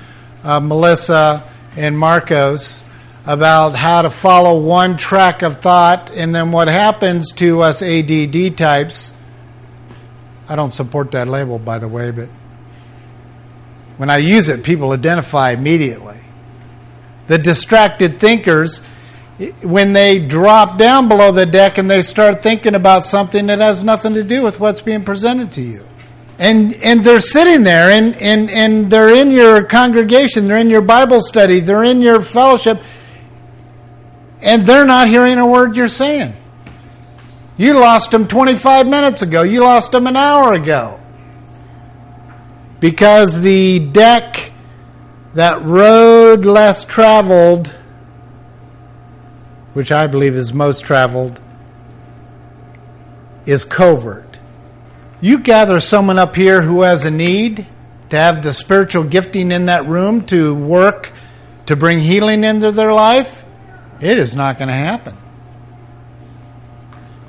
uh, 0.44 0.60
Melissa 0.60 1.50
and 1.76 1.98
Marcos 1.98 2.84
about 3.26 3.76
how 3.76 4.04
to 4.04 4.12
follow 4.12 4.62
one 4.62 4.98
track 4.98 5.42
of 5.42 5.62
thought 5.62 6.12
and 6.12 6.36
then 6.36 6.52
what 6.52 6.68
happens 6.68 7.32
to 7.32 7.64
us 7.64 7.82
ADD 7.82 8.56
types. 8.56 9.12
I 10.48 10.56
don't 10.56 10.70
support 10.70 11.10
that 11.14 11.28
label, 11.28 11.58
by 11.58 11.80
the 11.80 11.88
way, 11.88 12.12
but 12.12 12.30
when 13.98 14.12
I 14.12 14.18
use 14.18 14.48
it, 14.50 14.64
people 14.64 14.92
identify 14.92 15.54
immediately. 15.54 16.20
The 17.26 17.40
distracted 17.40 18.20
thinkers 18.20 18.84
when 19.62 19.94
they 19.94 20.20
drop 20.20 20.78
down 20.78 21.08
below 21.08 21.32
the 21.32 21.46
deck 21.46 21.78
and 21.78 21.90
they 21.90 22.02
start 22.02 22.44
thinking 22.44 22.76
about 22.76 23.06
something 23.06 23.48
that 23.48 23.60
has 23.60 23.84
nothing 23.84 24.14
to 24.16 24.24
do 24.24 24.44
with 24.44 24.60
what's 24.60 24.82
being 24.82 25.06
presented 25.06 25.52
to 25.54 25.62
you. 25.62 25.86
And, 26.38 26.74
and 26.84 27.04
they're 27.04 27.22
sitting 27.22 27.64
there 27.64 27.90
and, 27.90 28.16
and, 28.22 28.50
and 28.50 28.90
they're 28.90 29.16
in 29.16 29.32
your 29.32 29.64
congregation, 29.64 30.48
they're 30.48 30.58
in 30.58 30.70
your 30.70 30.82
Bible 30.82 31.22
study, 31.22 31.60
they're 31.60 31.84
in 31.84 32.02
your 32.02 32.22
fellowship, 32.22 32.82
and 34.42 34.66
they're 34.66 34.86
not 34.86 35.08
hearing 35.08 35.38
a 35.38 35.48
word 35.48 35.76
you're 35.76 35.88
saying. 35.88 36.36
You 37.58 37.74
lost 37.74 38.12
them 38.12 38.28
25 38.28 38.88
minutes 38.88 39.22
ago, 39.22 39.42
you 39.42 39.62
lost 39.62 39.92
them 39.92 40.08
an 40.08 40.16
hour 40.16 40.54
ago. 40.54 41.00
Because 42.80 43.42
the 43.42 43.80
deck, 43.80 44.52
that 45.34 45.62
road 45.64 46.46
less 46.46 46.86
traveled, 46.86 47.76
which 49.74 49.92
I 49.92 50.08
believe 50.08 50.36
is 50.36 50.54
most 50.54 50.84
traveled, 50.84 51.40
is 53.46 53.66
covert. 53.66 54.40
You 55.22 55.40
gather 55.40 55.80
someone 55.80 56.18
up 56.18 56.36
here 56.36 56.62
who 56.62 56.82
has 56.82 57.06
a 57.06 57.12
need 57.12 57.68
to 58.10 58.18
have 58.18 58.42
the 58.42 58.54
spiritual 58.54 59.04
gifting 59.04 59.52
in 59.52 59.66
that 59.66 59.86
room 59.86 60.26
to 60.28 60.56
work 60.56 61.12
to 61.68 61.76
bring 61.76 62.00
healing 62.00 62.44
into 62.44 62.72
their 62.72 62.92
life, 62.92 63.44
it 64.02 64.18
is 64.18 64.36
not 64.36 64.58
going 64.58 64.70
to 64.70 64.76
happen. 64.76 65.16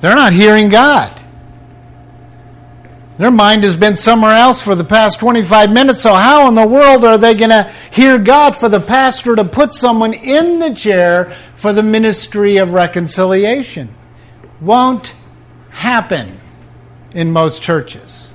They're 0.01 0.15
not 0.15 0.33
hearing 0.33 0.71
God. 0.71 1.20
Their 3.21 3.31
mind 3.31 3.65
has 3.65 3.77
been 3.77 3.99
somewhere 3.99 4.33
else 4.33 4.63
for 4.63 4.75
the 4.75 4.83
past 4.83 5.21
25 5.21 5.71
minutes, 5.71 6.01
so 6.01 6.15
how 6.15 6.49
in 6.49 6.55
the 6.55 6.67
world 6.67 7.05
are 7.05 7.19
they 7.19 7.35
going 7.35 7.51
to 7.51 7.71
hear 7.93 8.19
God 8.19 8.57
for 8.57 8.71
the 8.71 8.81
pastor 8.81 9.37
to 9.37 9.45
put 9.45 9.75
someone 9.75 10.15
in 10.15 10.59
the 10.59 10.73
chair 10.73 11.27
for 11.55 11.75
the 11.75 11.83
ministry 11.83 12.57
of 12.57 12.71
reconciliation? 12.71 13.95
Won't 14.63 15.15
happen 15.69 16.41
in 17.13 17.31
most 17.31 17.61
churches. 17.61 18.33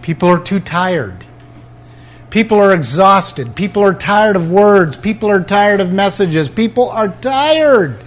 People 0.00 0.30
are 0.30 0.42
too 0.42 0.60
tired. 0.60 1.26
People 2.30 2.56
are 2.60 2.72
exhausted. 2.72 3.54
People 3.54 3.82
are 3.82 3.92
tired 3.92 4.36
of 4.36 4.50
words. 4.50 4.96
People 4.96 5.28
are 5.28 5.44
tired 5.44 5.80
of 5.80 5.92
messages. 5.92 6.48
People 6.48 6.88
are 6.88 7.14
tired. 7.20 8.02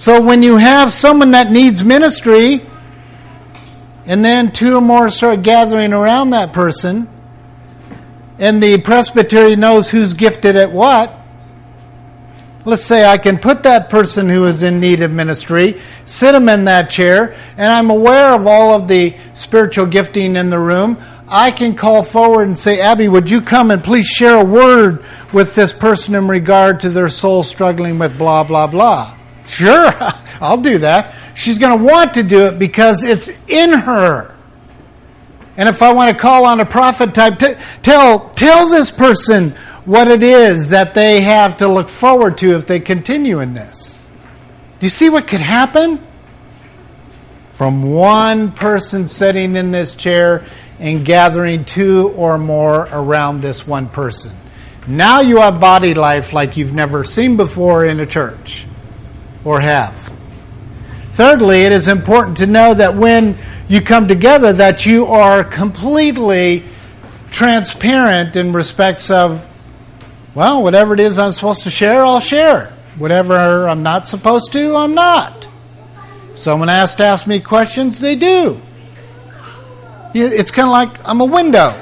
So 0.00 0.18
when 0.18 0.42
you 0.42 0.56
have 0.56 0.90
someone 0.94 1.32
that 1.32 1.50
needs 1.50 1.84
ministry, 1.84 2.64
and 4.06 4.24
then 4.24 4.50
two 4.50 4.74
or 4.74 4.80
more 4.80 5.10
start 5.10 5.42
gathering 5.42 5.92
around 5.92 6.30
that 6.30 6.54
person, 6.54 7.06
and 8.38 8.62
the 8.62 8.78
presbytery 8.78 9.56
knows 9.56 9.90
who's 9.90 10.14
gifted 10.14 10.56
at 10.56 10.72
what, 10.72 11.14
let's 12.64 12.80
say 12.80 13.04
I 13.04 13.18
can 13.18 13.36
put 13.36 13.64
that 13.64 13.90
person 13.90 14.30
who 14.30 14.46
is 14.46 14.62
in 14.62 14.80
need 14.80 15.02
of 15.02 15.10
ministry, 15.10 15.78
sit 16.06 16.32
them 16.32 16.48
in 16.48 16.64
that 16.64 16.88
chair, 16.88 17.36
and 17.58 17.66
I'm 17.66 17.90
aware 17.90 18.32
of 18.32 18.46
all 18.46 18.72
of 18.72 18.88
the 18.88 19.14
spiritual 19.34 19.84
gifting 19.84 20.36
in 20.36 20.48
the 20.48 20.58
room. 20.58 20.96
I 21.28 21.50
can 21.50 21.76
call 21.76 22.04
forward 22.04 22.44
and 22.44 22.58
say, 22.58 22.80
Abby, 22.80 23.08
would 23.08 23.28
you 23.28 23.42
come 23.42 23.70
and 23.70 23.84
please 23.84 24.06
share 24.06 24.40
a 24.40 24.44
word 24.46 25.04
with 25.30 25.54
this 25.54 25.74
person 25.74 26.14
in 26.14 26.26
regard 26.26 26.80
to 26.80 26.88
their 26.88 27.10
soul 27.10 27.42
struggling 27.42 27.98
with 27.98 28.16
blah, 28.16 28.44
blah, 28.44 28.66
blah. 28.66 29.16
Sure, 29.50 29.92
I'll 30.40 30.60
do 30.60 30.78
that. 30.78 31.14
She's 31.34 31.58
going 31.58 31.76
to 31.76 31.84
want 31.84 32.14
to 32.14 32.22
do 32.22 32.46
it 32.46 32.58
because 32.58 33.02
it's 33.02 33.28
in 33.48 33.72
her. 33.72 34.34
And 35.56 35.68
if 35.68 35.82
I 35.82 35.92
want 35.92 36.10
to 36.10 36.16
call 36.16 36.46
on 36.46 36.60
a 36.60 36.66
prophet 36.66 37.14
type, 37.14 37.38
t- 37.38 37.54
tell, 37.82 38.30
tell 38.30 38.68
this 38.68 38.90
person 38.90 39.50
what 39.84 40.08
it 40.08 40.22
is 40.22 40.70
that 40.70 40.94
they 40.94 41.20
have 41.22 41.58
to 41.58 41.68
look 41.68 41.88
forward 41.88 42.38
to 42.38 42.54
if 42.54 42.66
they 42.66 42.78
continue 42.78 43.40
in 43.40 43.52
this. 43.52 44.06
Do 44.78 44.86
you 44.86 44.90
see 44.90 45.10
what 45.10 45.26
could 45.26 45.40
happen? 45.40 46.02
From 47.54 47.92
one 47.92 48.52
person 48.52 49.08
sitting 49.08 49.56
in 49.56 49.72
this 49.72 49.96
chair 49.96 50.46
and 50.78 51.04
gathering 51.04 51.64
two 51.64 52.10
or 52.16 52.38
more 52.38 52.88
around 52.90 53.42
this 53.42 53.66
one 53.66 53.88
person. 53.88 54.32
Now 54.86 55.20
you 55.20 55.38
have 55.38 55.60
body 55.60 55.92
life 55.92 56.32
like 56.32 56.56
you've 56.56 56.72
never 56.72 57.04
seen 57.04 57.36
before 57.36 57.84
in 57.84 58.00
a 58.00 58.06
church 58.06 58.66
or 59.44 59.60
have. 59.60 60.12
Thirdly, 61.12 61.62
it 61.62 61.72
is 61.72 61.88
important 61.88 62.38
to 62.38 62.46
know 62.46 62.74
that 62.74 62.96
when 62.96 63.36
you 63.68 63.80
come 63.80 64.08
together 64.08 64.52
that 64.54 64.86
you 64.86 65.06
are 65.06 65.44
completely 65.44 66.64
transparent 67.30 68.36
in 68.36 68.52
respects 68.52 69.10
of 69.10 69.46
well, 70.34 70.62
whatever 70.62 70.94
it 70.94 71.00
is 71.00 71.18
I'm 71.18 71.32
supposed 71.32 71.64
to 71.64 71.70
share, 71.70 72.04
I'll 72.04 72.20
share. 72.20 72.72
Whatever 72.98 73.68
I'm 73.68 73.82
not 73.82 74.06
supposed 74.06 74.52
to, 74.52 74.76
I'm 74.76 74.94
not. 74.94 75.48
Someone 76.36 76.68
has 76.68 76.94
to 76.96 77.04
ask 77.04 77.26
me 77.26 77.40
questions, 77.40 77.98
they 77.98 78.14
do. 78.14 78.60
It's 80.14 80.50
kind 80.50 80.68
of 80.68 80.72
like 80.72 81.08
I'm 81.08 81.20
a 81.20 81.24
window. 81.24 81.74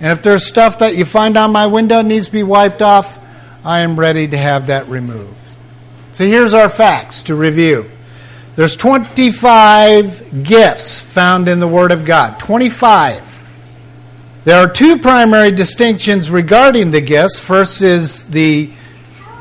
And 0.00 0.10
if 0.12 0.22
there's 0.22 0.46
stuff 0.46 0.78
that 0.78 0.96
you 0.96 1.04
find 1.04 1.36
on 1.36 1.52
my 1.52 1.66
window 1.66 2.02
needs 2.02 2.26
to 2.26 2.32
be 2.32 2.42
wiped 2.42 2.82
off, 2.82 3.18
I 3.64 3.80
am 3.80 3.98
ready 3.98 4.28
to 4.28 4.36
have 4.36 4.66
that 4.66 4.88
removed. 4.88 5.36
So 6.14 6.24
here's 6.24 6.54
our 6.54 6.70
facts 6.70 7.24
to 7.24 7.34
review. 7.34 7.90
There's 8.54 8.76
25 8.76 10.44
gifts 10.44 11.00
found 11.00 11.48
in 11.48 11.58
the 11.58 11.66
Word 11.66 11.90
of 11.90 12.04
God. 12.04 12.38
25. 12.38 13.40
There 14.44 14.56
are 14.56 14.70
two 14.70 14.98
primary 14.98 15.50
distinctions 15.50 16.30
regarding 16.30 16.92
the 16.92 17.00
gifts. 17.00 17.40
First 17.40 17.82
is 17.82 18.26
the 18.26 18.70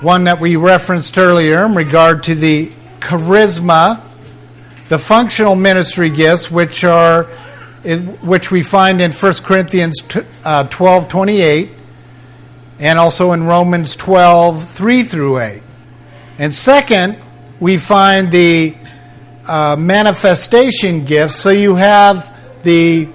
one 0.02 0.24
that 0.24 0.40
we 0.40 0.56
referenced 0.56 1.16
earlier 1.20 1.64
in 1.64 1.76
regard 1.76 2.24
to 2.24 2.34
the 2.34 2.72
charisma, 3.02 4.02
the 4.90 4.98
functional 4.98 5.56
ministry 5.56 6.10
gifts, 6.10 6.50
which 6.50 6.84
are 6.84 7.26
which 8.24 8.50
we 8.50 8.64
find 8.64 9.00
in 9.00 9.12
1 9.12 9.34
Corinthians 9.44 10.02
uh, 10.44 10.64
12 10.64 11.08
28 11.08 11.70
and 12.80 12.98
also 12.98 13.34
in 13.34 13.44
Romans 13.44 13.96
12 13.96 14.68
3 14.68 15.04
through 15.04 15.40
8. 15.40 15.63
And 16.44 16.54
second, 16.54 17.20
we 17.62 17.78
find 17.78 18.30
the 18.30 18.76
uh, 19.48 19.78
manifestation 19.80 21.06
gifts. 21.06 21.36
So 21.36 21.52
you 21.52 21.76
have 21.76 22.38
the 22.64 23.06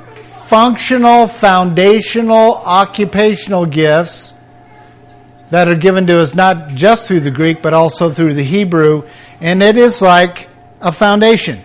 functional, 0.46 1.28
foundational, 1.28 2.54
occupational 2.56 3.66
gifts 3.66 4.32
that 5.50 5.68
are 5.68 5.74
given 5.74 6.06
to 6.06 6.18
us 6.20 6.34
not 6.34 6.68
just 6.68 7.06
through 7.06 7.20
the 7.20 7.30
Greek, 7.30 7.60
but 7.60 7.74
also 7.74 8.10
through 8.10 8.32
the 8.32 8.42
Hebrew. 8.42 9.06
And 9.42 9.62
it 9.62 9.76
is 9.76 10.00
like 10.00 10.48
a 10.80 10.90
foundation. 10.90 11.60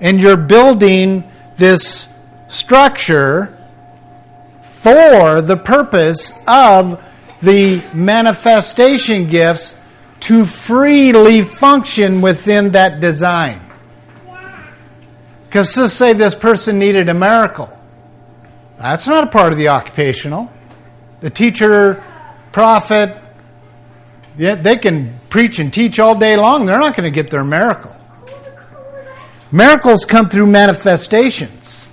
And 0.00 0.22
you're 0.22 0.36
building 0.36 1.28
this 1.56 2.06
structure 2.46 3.58
for 4.62 5.42
the 5.42 5.56
purpose 5.56 6.32
of 6.46 7.02
the 7.42 7.82
manifestation 7.92 9.28
gifts 9.28 9.74
to 10.26 10.44
freely 10.44 11.42
function 11.42 12.20
within 12.20 12.72
that 12.72 12.98
design. 12.98 13.60
Because 15.44 15.76
let's 15.76 15.92
say 15.92 16.14
this 16.14 16.34
person 16.34 16.80
needed 16.80 17.08
a 17.08 17.14
miracle. 17.14 17.70
That's 18.76 19.06
not 19.06 19.22
a 19.22 19.26
part 19.28 19.52
of 19.52 19.58
the 19.58 19.68
occupational. 19.68 20.50
The 21.20 21.30
teacher, 21.30 22.02
prophet, 22.50 23.16
they 24.36 24.76
can 24.76 25.16
preach 25.30 25.60
and 25.60 25.72
teach 25.72 26.00
all 26.00 26.18
day 26.18 26.36
long. 26.36 26.66
They're 26.66 26.80
not 26.80 26.96
going 26.96 27.10
to 27.10 27.14
get 27.14 27.30
their 27.30 27.44
miracle. 27.44 27.94
Miracles 29.52 30.04
come 30.04 30.28
through 30.28 30.48
manifestations, 30.48 31.88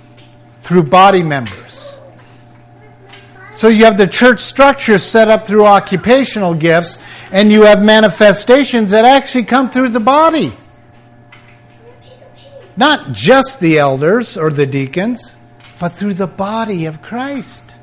through 0.60 0.82
body 0.82 1.22
members. 1.22 2.00
So 3.54 3.68
you 3.68 3.84
have 3.84 3.96
the 3.96 4.08
church 4.08 4.40
structure 4.40 4.98
set 4.98 5.28
up 5.28 5.46
through 5.46 5.66
occupational 5.66 6.54
gifts, 6.54 6.98
and 7.34 7.50
you 7.50 7.62
have 7.62 7.82
manifestations 7.82 8.92
that 8.92 9.04
actually 9.04 9.42
come 9.42 9.68
through 9.68 9.88
the 9.88 9.98
body. 9.98 10.52
Not 12.76 13.10
just 13.10 13.58
the 13.58 13.78
elders 13.78 14.38
or 14.38 14.50
the 14.50 14.66
deacons, 14.66 15.36
but 15.80 15.90
through 15.90 16.14
the 16.14 16.28
body 16.28 16.86
of 16.86 17.02
Christ. 17.02 17.76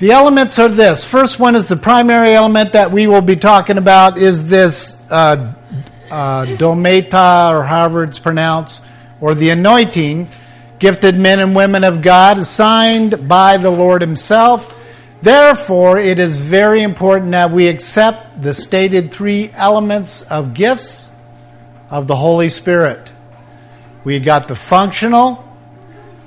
The 0.00 0.10
elements 0.10 0.58
are 0.58 0.68
this. 0.68 1.02
First 1.02 1.40
one 1.40 1.56
is 1.56 1.68
the 1.68 1.78
primary 1.78 2.34
element 2.34 2.72
that 2.72 2.92
we 2.92 3.06
will 3.06 3.22
be 3.22 3.36
talking 3.36 3.78
about 3.78 4.18
is 4.18 4.46
this 4.46 5.00
uh, 5.10 5.54
uh, 6.10 6.44
dometa, 6.44 7.50
or 7.50 7.64
however 7.64 8.04
it's 8.04 8.18
pronounced, 8.18 8.84
or 9.18 9.34
the 9.34 9.48
anointing, 9.48 10.28
gifted 10.78 11.18
men 11.18 11.40
and 11.40 11.56
women 11.56 11.84
of 11.84 12.02
God, 12.02 12.36
assigned 12.36 13.26
by 13.28 13.56
the 13.56 13.70
Lord 13.70 14.02
Himself. 14.02 14.74
Therefore, 15.20 15.98
it 15.98 16.18
is 16.18 16.38
very 16.38 16.82
important 16.82 17.32
that 17.32 17.50
we 17.50 17.66
accept 17.66 18.40
the 18.40 18.54
stated 18.54 19.12
three 19.12 19.50
elements 19.54 20.22
of 20.22 20.54
gifts 20.54 21.10
of 21.90 22.06
the 22.06 22.14
Holy 22.14 22.48
Spirit. 22.48 23.10
We 24.04 24.20
got 24.20 24.46
the 24.46 24.54
functional, 24.54 25.44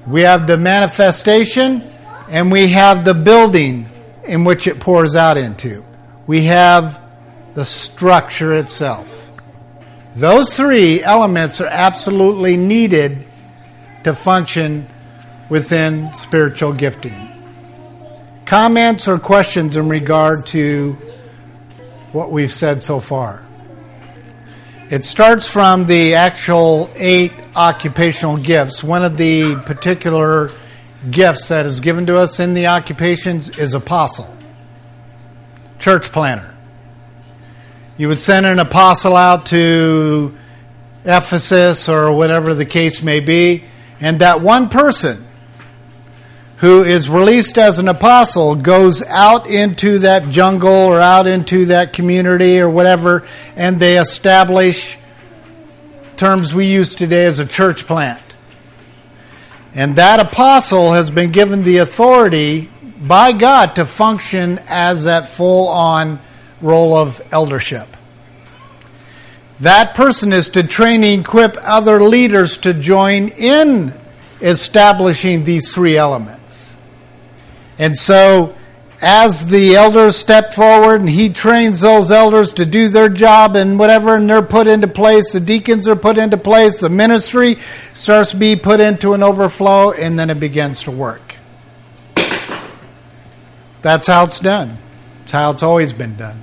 we 0.06 0.22
have 0.22 0.46
the 0.46 0.58
manifestation, 0.58 1.84
and 2.30 2.52
we 2.52 2.68
have 2.68 3.06
the 3.06 3.14
building 3.14 3.88
in 4.26 4.44
which 4.44 4.68
it 4.68 4.80
pours 4.80 5.16
out 5.16 5.38
into. 5.38 5.86
We 6.28 6.46
have 6.46 7.02
the 7.54 7.66
structure 7.66 8.56
itself. 8.56 9.30
Those 10.16 10.56
three 10.56 11.02
elements 11.02 11.62
are 11.62 11.68
absolutely 11.68 12.58
needed 12.58 13.26
to 14.04 14.14
function 14.14 14.88
within 15.50 16.14
spiritual 16.14 16.74
gifting. 16.74 17.31
Comments 18.52 19.08
or 19.08 19.18
questions 19.18 19.78
in 19.78 19.88
regard 19.88 20.45
to 20.47 20.91
what 22.12 22.34
we've 22.34 22.52
said 22.52 22.84
so 22.84 22.99
far? 22.99 23.45
It 24.89 25.06
starts 25.06 25.49
from 25.49 25.86
the 25.86 26.16
actual 26.16 26.89
eight 26.95 27.32
occupational 27.56 28.36
gifts. 28.36 28.84
One 28.84 29.06
of 29.06 29.16
the 29.16 29.56
particular 29.56 30.52
gifts 31.10 31.47
that 31.47 31.66
is 31.66 31.80
given 31.80 32.08
to 32.08 32.18
us 32.18 32.41
in 32.41 32.54
the 32.54 32.68
occupations 32.68 33.58
is 33.58 33.74
apostle, 33.74 34.36
church 35.80 36.12
planter. 36.12 36.54
You 37.97 38.10
would 38.10 38.20
send 38.20 38.45
an 38.45 38.60
apostle 38.60 39.16
out 39.16 39.45
to 39.45 40.36
Ephesus 41.06 41.88
or 41.88 42.12
whatever 42.12 42.54
the 42.54 42.66
case 42.66 43.02
may 43.02 43.22
be, 43.22 43.64
and 44.02 44.20
that 44.20 44.41
one 44.41 44.68
person 44.68 45.26
who 46.62 46.84
is 46.84 47.09
released 47.09 47.57
as 47.57 47.80
an 47.80 47.88
apostle 47.88 48.55
goes 48.55 49.01
out 49.01 49.47
into 49.47 49.97
that 49.99 50.30
jungle 50.30 50.70
or 50.72 50.99
out 50.99 51.26
into 51.26 51.66
that 51.66 51.91
community 51.91 52.59
or 52.59 52.70
whatever, 52.70 53.28
and 53.55 53.80
they 53.80 53.97
establish 53.97 54.95
terms 56.18 56.53
we 56.53 56.68
use 56.68 56.93
today 56.93 57.26
as 57.26 57.39
a 57.39 57.47
church 57.47 57.88
plant. 57.88 58.22
And 59.74 59.95
that 59.95 60.20
apostle 60.20 60.93
has 60.93 61.09
been 61.09 61.32
given 61.32 61.64
the 61.64 61.78
authority 61.78 62.70
by 63.01 63.32
God 63.32 63.78
to 63.78 63.86
function 63.88 64.59
as 64.68 65.05
that 65.05 65.30
full 65.30 65.68
on 65.68 66.20
role 66.62 66.95
of 66.95 67.20
eldership. 67.32 67.88
That 69.62 69.95
person 69.95 70.32
is 70.32 70.49
to 70.49 70.62
train 70.62 71.03
and 71.03 71.22
equip 71.22 71.57
other 71.59 72.03
leaders 72.03 72.59
to 72.59 72.76
join 72.76 73.30
in 73.30 73.99
establishing 74.41 75.43
these 75.43 75.74
three 75.74 75.97
elements. 75.97 76.41
And 77.82 77.98
so, 77.98 78.56
as 79.02 79.48
the 79.48 79.74
elders 79.74 80.16
step 80.16 80.54
forward 80.54 81.02
and 81.02 81.10
he 81.10 81.30
trains 81.30 81.82
those 81.82 82.12
elders 82.12 82.54
to 82.54 82.66
do 82.68 82.90
their 82.90 83.10
job 83.10 83.56
and 83.56 83.80
whatever, 83.80 84.16
and 84.16 84.30
they're 84.30 84.44
put 84.44 84.68
into 84.68 84.88
place, 84.88 85.34
the 85.34 85.40
deacons 85.40 85.90
are 85.90 85.96
put 85.96 86.20
into 86.20 86.38
place, 86.38 86.80
the 86.80 86.90
ministry 86.90 87.58
starts 87.94 88.30
to 88.32 88.38
be 88.38 88.56
put 88.56 88.82
into 88.82 89.16
an 89.16 89.24
overflow, 89.24 89.94
and 89.94 90.20
then 90.20 90.30
it 90.30 90.40
begins 90.40 90.84
to 90.84 90.92
work. 90.92 91.38
That's 93.82 94.06
how 94.06 94.26
it's 94.26 94.40
done. 94.40 94.78
It's 95.24 95.32
how 95.32 95.50
it's 95.50 95.64
always 95.64 95.92
been 95.92 96.16
done. 96.16 96.40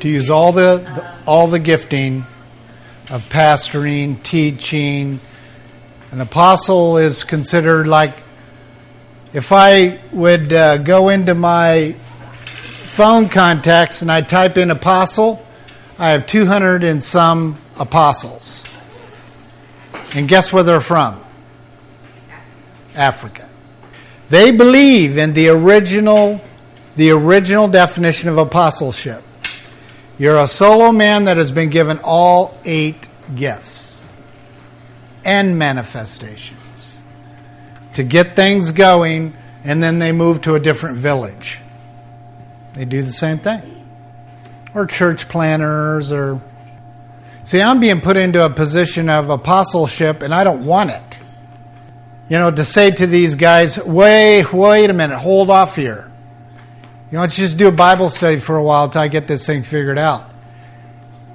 To 0.00 0.08
use 0.10 0.28
all 0.28 0.52
the, 0.52 0.84
the 0.94 1.14
all 1.26 1.46
the 1.46 1.58
gifting 1.58 2.26
of 3.08 3.26
pastoring, 3.30 4.22
teaching. 4.22 5.18
An 6.10 6.20
apostle 6.20 6.98
is 6.98 7.24
considered 7.24 7.86
like 7.86 8.14
if 9.32 9.52
I 9.52 10.00
would 10.12 10.52
uh, 10.52 10.78
go 10.78 11.08
into 11.08 11.34
my 11.34 11.92
phone 11.92 13.28
contacts 13.28 14.02
and 14.02 14.10
I 14.10 14.22
type 14.22 14.56
in 14.56 14.70
apostle, 14.70 15.44
I 15.98 16.10
have 16.10 16.26
200 16.26 16.82
and 16.82 17.02
some 17.02 17.56
apostles. 17.78 18.64
And 20.14 20.28
guess 20.28 20.52
where 20.52 20.64
they're 20.64 20.80
from? 20.80 21.22
Africa. 22.96 23.48
They 24.30 24.50
believe 24.50 25.18
in 25.18 25.32
the 25.32 25.48
original 25.50 26.40
the 26.96 27.10
original 27.10 27.68
definition 27.68 28.28
of 28.28 28.36
apostleship. 28.36 29.22
You're 30.18 30.36
a 30.36 30.48
solo 30.48 30.90
man 30.90 31.24
that 31.24 31.36
has 31.36 31.50
been 31.50 31.70
given 31.70 32.00
all 32.02 32.58
eight 32.64 33.08
gifts 33.34 34.04
and 35.24 35.56
manifestations 35.56 36.69
to 37.94 38.04
get 38.04 38.36
things 38.36 38.72
going, 38.72 39.34
and 39.64 39.82
then 39.82 39.98
they 39.98 40.12
move 40.12 40.42
to 40.42 40.54
a 40.54 40.60
different 40.60 40.98
village. 40.98 41.58
They 42.74 42.84
do 42.84 43.02
the 43.02 43.12
same 43.12 43.38
thing. 43.38 43.62
Or 44.74 44.86
church 44.86 45.28
planters, 45.28 46.12
or. 46.12 46.40
See, 47.44 47.60
I'm 47.60 47.80
being 47.80 48.00
put 48.00 48.16
into 48.16 48.44
a 48.44 48.50
position 48.50 49.08
of 49.08 49.30
apostleship, 49.30 50.22
and 50.22 50.32
I 50.32 50.44
don't 50.44 50.64
want 50.64 50.90
it. 50.90 51.18
You 52.28 52.38
know, 52.38 52.50
to 52.50 52.64
say 52.64 52.92
to 52.92 53.06
these 53.08 53.34
guys, 53.34 53.82
wait, 53.84 54.52
wait 54.52 54.88
a 54.88 54.92
minute, 54.92 55.18
hold 55.18 55.50
off 55.50 55.74
here. 55.74 56.08
You 57.10 57.16
know, 57.16 57.22
let's 57.22 57.34
just 57.34 57.56
do 57.56 57.66
a 57.66 57.72
Bible 57.72 58.08
study 58.08 58.38
for 58.38 58.56
a 58.56 58.62
while 58.62 58.84
until 58.84 59.02
I 59.02 59.08
get 59.08 59.26
this 59.26 59.44
thing 59.44 59.64
figured 59.64 59.98
out. 59.98 60.30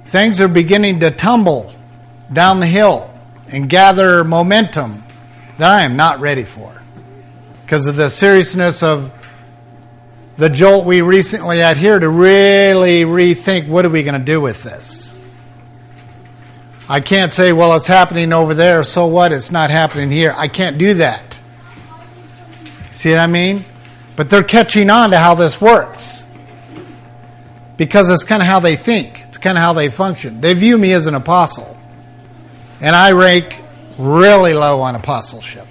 Things 0.06 0.40
are 0.40 0.48
beginning 0.48 1.00
to 1.00 1.10
tumble 1.10 1.70
down 2.32 2.60
the 2.60 2.66
hill 2.66 3.12
and 3.48 3.68
gather 3.68 4.24
momentum 4.24 5.05
that 5.58 5.70
I 5.70 5.82
am 5.82 5.96
not 5.96 6.20
ready 6.20 6.44
for 6.44 6.72
because 7.62 7.86
of 7.86 7.96
the 7.96 8.08
seriousness 8.08 8.82
of 8.82 9.12
the 10.36 10.48
jolt 10.48 10.84
we 10.84 11.00
recently 11.00 11.58
had 11.58 11.76
here 11.76 11.98
to 11.98 12.08
really 12.08 13.02
rethink 13.02 13.68
what 13.68 13.86
are 13.86 13.90
we 13.90 14.02
going 14.02 14.18
to 14.18 14.24
do 14.24 14.40
with 14.40 14.62
this. 14.62 15.20
I 16.88 17.00
can't 17.00 17.32
say, 17.32 17.52
well, 17.52 17.74
it's 17.74 17.86
happening 17.86 18.32
over 18.32 18.54
there, 18.54 18.84
so 18.84 19.06
what? 19.06 19.32
It's 19.32 19.50
not 19.50 19.70
happening 19.70 20.10
here. 20.10 20.32
I 20.36 20.46
can't 20.46 20.78
do 20.78 20.94
that. 20.94 21.40
See 22.90 23.10
what 23.10 23.18
I 23.18 23.26
mean? 23.26 23.64
But 24.14 24.30
they're 24.30 24.44
catching 24.44 24.88
on 24.88 25.10
to 25.10 25.18
how 25.18 25.34
this 25.34 25.60
works 25.60 26.24
because 27.76 28.08
it's 28.08 28.24
kind 28.24 28.42
of 28.42 28.48
how 28.48 28.60
they 28.60 28.76
think, 28.76 29.22
it's 29.24 29.38
kind 29.38 29.58
of 29.58 29.64
how 29.64 29.72
they 29.72 29.88
function. 29.88 30.40
They 30.40 30.54
view 30.54 30.78
me 30.78 30.92
as 30.92 31.06
an 31.06 31.14
apostle, 31.14 31.76
and 32.80 32.94
I 32.94 33.12
rank 33.12 33.58
really 33.98 34.54
low 34.54 34.80
on 34.80 34.94
apostleship. 34.94 35.66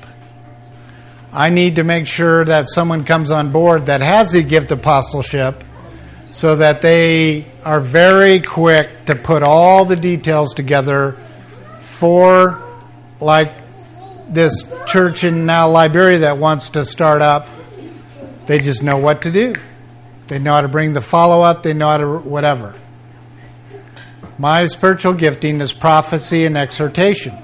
I 1.32 1.49
need 1.49 1.76
to 1.76 1.84
make 1.84 2.07
sure 2.07 2.45
that 2.45 2.69
someone 2.69 3.03
comes 3.03 3.30
on 3.30 3.51
board 3.51 3.88
that 3.88 4.01
has 4.01 4.32
the 4.32 4.41
gift 4.41 4.71
of 4.71 4.80
apostleship 4.80 5.63
so 6.32 6.55
that 6.55 6.82
they 6.82 7.45
are 7.63 7.82
very 7.82 8.41
quick 8.41 9.05
to 9.05 9.15
put 9.15 9.43
all 9.43 9.86
the 9.86 9.95
details 9.95 10.53
together 10.53 11.17
for 11.82 12.63
like 13.19 13.51
this 14.30 14.71
church 14.88 15.23
in 15.23 15.45
now 15.45 15.69
Liberia 15.69 16.19
that 16.19 16.38
wants 16.38 16.71
to 16.71 16.86
start 16.86 17.21
up. 17.21 17.47
They 18.47 18.59
just 18.59 18.84
know 18.84 18.97
what 18.97 19.23
to 19.23 19.32
do. 19.32 19.55
They 20.28 20.39
know 20.39 20.53
how 20.53 20.61
to 20.61 20.67
bring 20.67 20.93
the 20.93 21.01
follow 21.01 21.41
up, 21.41 21.63
they 21.63 21.73
know 21.73 21.88
how 21.88 21.97
to 21.97 22.17
whatever. 22.19 22.76
My 24.38 24.65
spiritual 24.67 25.13
gifting 25.13 25.61
is 25.61 25.71
prophecy 25.71 26.45
and 26.45 26.57
exhortation. 26.57 27.38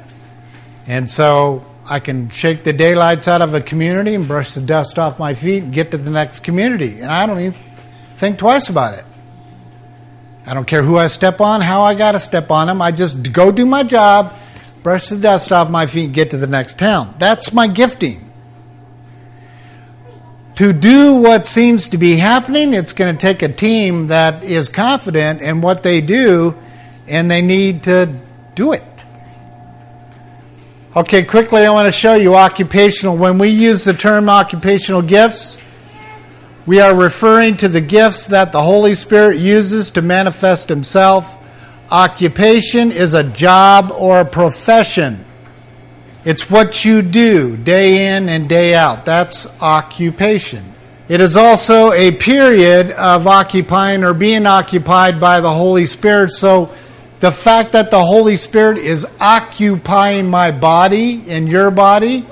And 0.88 1.10
so 1.10 1.66
I 1.86 2.00
can 2.00 2.30
shake 2.30 2.64
the 2.64 2.74
daylights 2.74 3.28
out 3.28 3.42
of 3.42 3.54
a 3.54 3.62
community 3.62 4.16
and 4.16 4.28
brush 4.28 4.54
the 4.54 4.62
dust 4.62 4.98
off 5.00 5.20
my 5.20 5.34
feet 5.34 5.64
and 5.64 5.74
get 5.74 5.92
to 5.92 5.98
the 5.98 6.10
next 6.10 6.40
community. 6.40 7.02
And 7.02 7.12
I 7.12 7.26
don't 7.26 7.40
even 7.40 7.56
think 8.18 8.38
twice 8.38 8.70
about 8.70 8.96
it. 8.96 9.06
I 10.46 10.54
don't 10.54 10.66
care 10.66 10.84
who 10.84 10.98
I 10.98 11.08
step 11.08 11.40
on, 11.40 11.62
how 11.62 11.84
I 11.84 11.94
got 11.94 12.14
to 12.14 12.20
step 12.20 12.52
on 12.52 12.68
them. 12.68 12.82
I 12.82 12.92
just 12.92 13.32
go 13.32 13.52
do 13.52 13.66
my 13.66 13.84
job, 13.84 14.34
brush 14.84 15.10
the 15.10 15.18
dust 15.18 15.52
off 15.52 15.70
my 15.70 15.86
feet, 15.86 16.06
and 16.06 16.14
get 16.14 16.32
to 16.32 16.38
the 16.38 16.48
next 16.48 16.80
town. 16.80 17.16
That's 17.20 17.54
my 17.54 17.68
gifting. 17.68 18.32
To 20.56 20.74
do 20.74 21.16
what 21.16 21.48
seems 21.48 21.90
to 21.90 21.98
be 21.98 22.18
happening, 22.18 22.74
it's 22.74 22.94
going 22.94 23.16
to 23.16 23.20
take 23.20 23.42
a 23.42 23.52
team 23.52 24.08
that 24.08 24.44
is 24.44 24.70
confident 24.70 25.42
in 25.42 25.62
what 25.62 25.84
they 25.84 26.02
do 26.02 26.56
and 27.08 27.32
they 27.32 27.42
need 27.42 27.84
to 27.84 28.20
do 28.54 28.74
it. 28.74 28.84
Okay, 30.94 31.24
quickly, 31.24 31.62
I 31.62 31.70
want 31.70 31.86
to 31.86 31.92
show 31.94 32.16
you 32.16 32.36
occupational. 32.36 33.16
When 33.16 33.38
we 33.38 33.48
use 33.48 33.86
the 33.86 33.94
term 33.94 34.28
occupational 34.28 35.02
gifts, 35.02 35.58
we 36.66 36.82
are 36.82 36.94
referring 36.94 37.56
to 37.58 37.70
the 37.70 37.80
gifts 37.80 38.28
that 38.28 38.52
the 38.52 38.62
Holy 38.62 38.94
Spirit 38.96 39.38
uses 39.38 39.92
to 39.92 40.02
manifest 40.02 40.68
Himself. 40.68 41.38
Occupation 41.90 42.92
is 42.92 43.14
a 43.14 43.24
job 43.24 43.94
or 43.96 44.20
a 44.20 44.26
profession. 44.26 45.24
It's 46.26 46.50
what 46.50 46.84
you 46.84 47.02
do 47.02 47.56
day 47.56 48.14
in 48.14 48.28
and 48.28 48.50
day 48.50 48.76
out. 48.76 49.06
That's 49.06 49.48
occupation. 49.62 50.74
It 51.08 51.22
is 51.22 51.38
also 51.38 51.94
a 51.94 52.12
period 52.12 52.92
of 52.92 53.28
occupying 53.28 54.04
or 54.04 54.14
being 54.14 54.46
occupied 54.46 55.22
by 55.22 55.40
the 55.40 55.54
Holy 55.54 55.86
Spirit. 55.86 56.32
So 56.32 56.76
the 57.22 57.32
fact 57.32 57.74
that 57.74 57.92
the 57.92 58.04
Holy 58.04 58.36
Spirit 58.36 58.80
is 58.80 59.06
occupying 59.20 60.28
my 60.28 60.50
body 60.50 61.24
and 61.28 61.48
your 61.48 61.70
body 61.70 62.26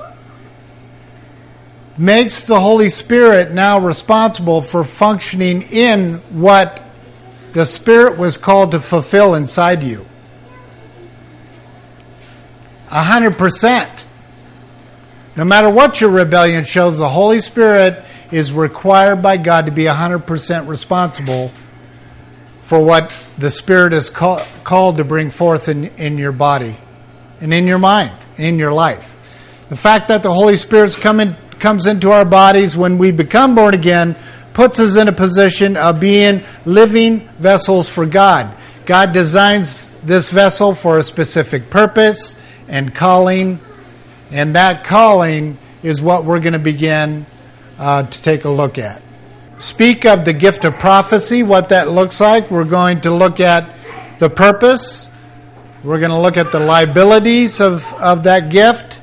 makes 1.96 2.42
the 2.42 2.58
Holy 2.58 2.90
Spirit 2.90 3.52
now 3.52 3.78
responsible 3.78 4.62
for 4.62 4.82
functioning 4.82 5.62
in 5.62 6.14
what 6.30 6.82
the 7.52 7.64
Spirit 7.64 8.18
was 8.18 8.36
called 8.36 8.72
to 8.72 8.80
fulfill 8.80 9.36
inside 9.36 9.84
you. 9.84 10.04
A 12.90 13.04
hundred 13.04 13.38
percent. 13.38 14.04
No 15.36 15.44
matter 15.44 15.70
what 15.70 16.00
your 16.00 16.10
rebellion 16.10 16.64
shows, 16.64 16.98
the 16.98 17.08
Holy 17.08 17.40
Spirit 17.40 18.04
is 18.32 18.52
required 18.52 19.22
by 19.22 19.36
God 19.36 19.66
to 19.66 19.72
be 19.72 19.86
a 19.86 19.94
hundred 19.94 20.26
percent 20.26 20.68
responsible 20.68 21.52
for 22.70 22.78
what 22.80 23.12
the 23.36 23.50
Spirit 23.50 23.92
is 23.92 24.10
call, 24.10 24.40
called 24.62 24.98
to 24.98 25.04
bring 25.04 25.28
forth 25.30 25.68
in, 25.68 25.86
in 25.96 26.16
your 26.18 26.30
body 26.30 26.76
and 27.40 27.52
in 27.52 27.66
your 27.66 27.80
mind, 27.80 28.16
in 28.38 28.60
your 28.60 28.72
life. 28.72 29.12
The 29.70 29.76
fact 29.76 30.06
that 30.06 30.22
the 30.22 30.32
Holy 30.32 30.56
Spirit 30.56 30.96
in, 31.04 31.34
comes 31.58 31.88
into 31.88 32.12
our 32.12 32.24
bodies 32.24 32.76
when 32.76 32.96
we 32.96 33.10
become 33.10 33.56
born 33.56 33.74
again 33.74 34.14
puts 34.52 34.78
us 34.78 34.94
in 34.94 35.08
a 35.08 35.12
position 35.12 35.76
of 35.76 35.98
being 35.98 36.44
living 36.64 37.28
vessels 37.40 37.88
for 37.88 38.06
God. 38.06 38.56
God 38.86 39.10
designs 39.10 39.88
this 40.04 40.30
vessel 40.30 40.72
for 40.72 40.98
a 40.98 41.02
specific 41.02 41.70
purpose 41.70 42.40
and 42.68 42.94
calling, 42.94 43.58
and 44.30 44.54
that 44.54 44.84
calling 44.84 45.58
is 45.82 46.00
what 46.00 46.24
we're 46.24 46.38
going 46.38 46.52
to 46.52 46.60
begin 46.60 47.26
uh, 47.80 48.04
to 48.04 48.22
take 48.22 48.44
a 48.44 48.50
look 48.50 48.78
at 48.78 49.02
speak 49.60 50.04
of 50.04 50.24
the 50.24 50.32
gift 50.32 50.64
of 50.64 50.74
prophecy, 50.74 51.42
what 51.42 51.68
that 51.68 51.88
looks 51.88 52.20
like. 52.20 52.50
We're 52.50 52.64
going 52.64 53.02
to 53.02 53.14
look 53.14 53.40
at 53.40 53.70
the 54.18 54.28
purpose. 54.28 55.08
We're 55.84 56.00
going 56.00 56.10
to 56.10 56.18
look 56.18 56.36
at 56.36 56.50
the 56.50 56.60
liabilities 56.60 57.60
of, 57.60 57.92
of 57.94 58.24
that 58.24 58.50
gift. 58.50 59.00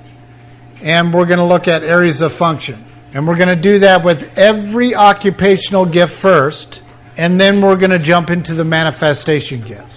And 0.81 1.13
we're 1.13 1.25
going 1.25 1.39
to 1.39 1.45
look 1.45 1.67
at 1.67 1.83
areas 1.83 2.21
of 2.21 2.33
function. 2.33 2.83
And 3.13 3.27
we're 3.27 3.37
going 3.37 3.47
to 3.47 3.55
do 3.55 3.79
that 3.79 4.03
with 4.03 4.37
every 4.37 4.93
occupational 4.93 5.85
gift 5.85 6.13
first. 6.13 6.83
And 7.17 7.39
then 7.39 7.61
we're 7.61 7.77
going 7.77 7.91
to 7.91 7.99
jump 7.99 8.29
into 8.29 8.53
the 8.53 8.63
manifestation 8.63 9.61
gifts. 9.61 9.96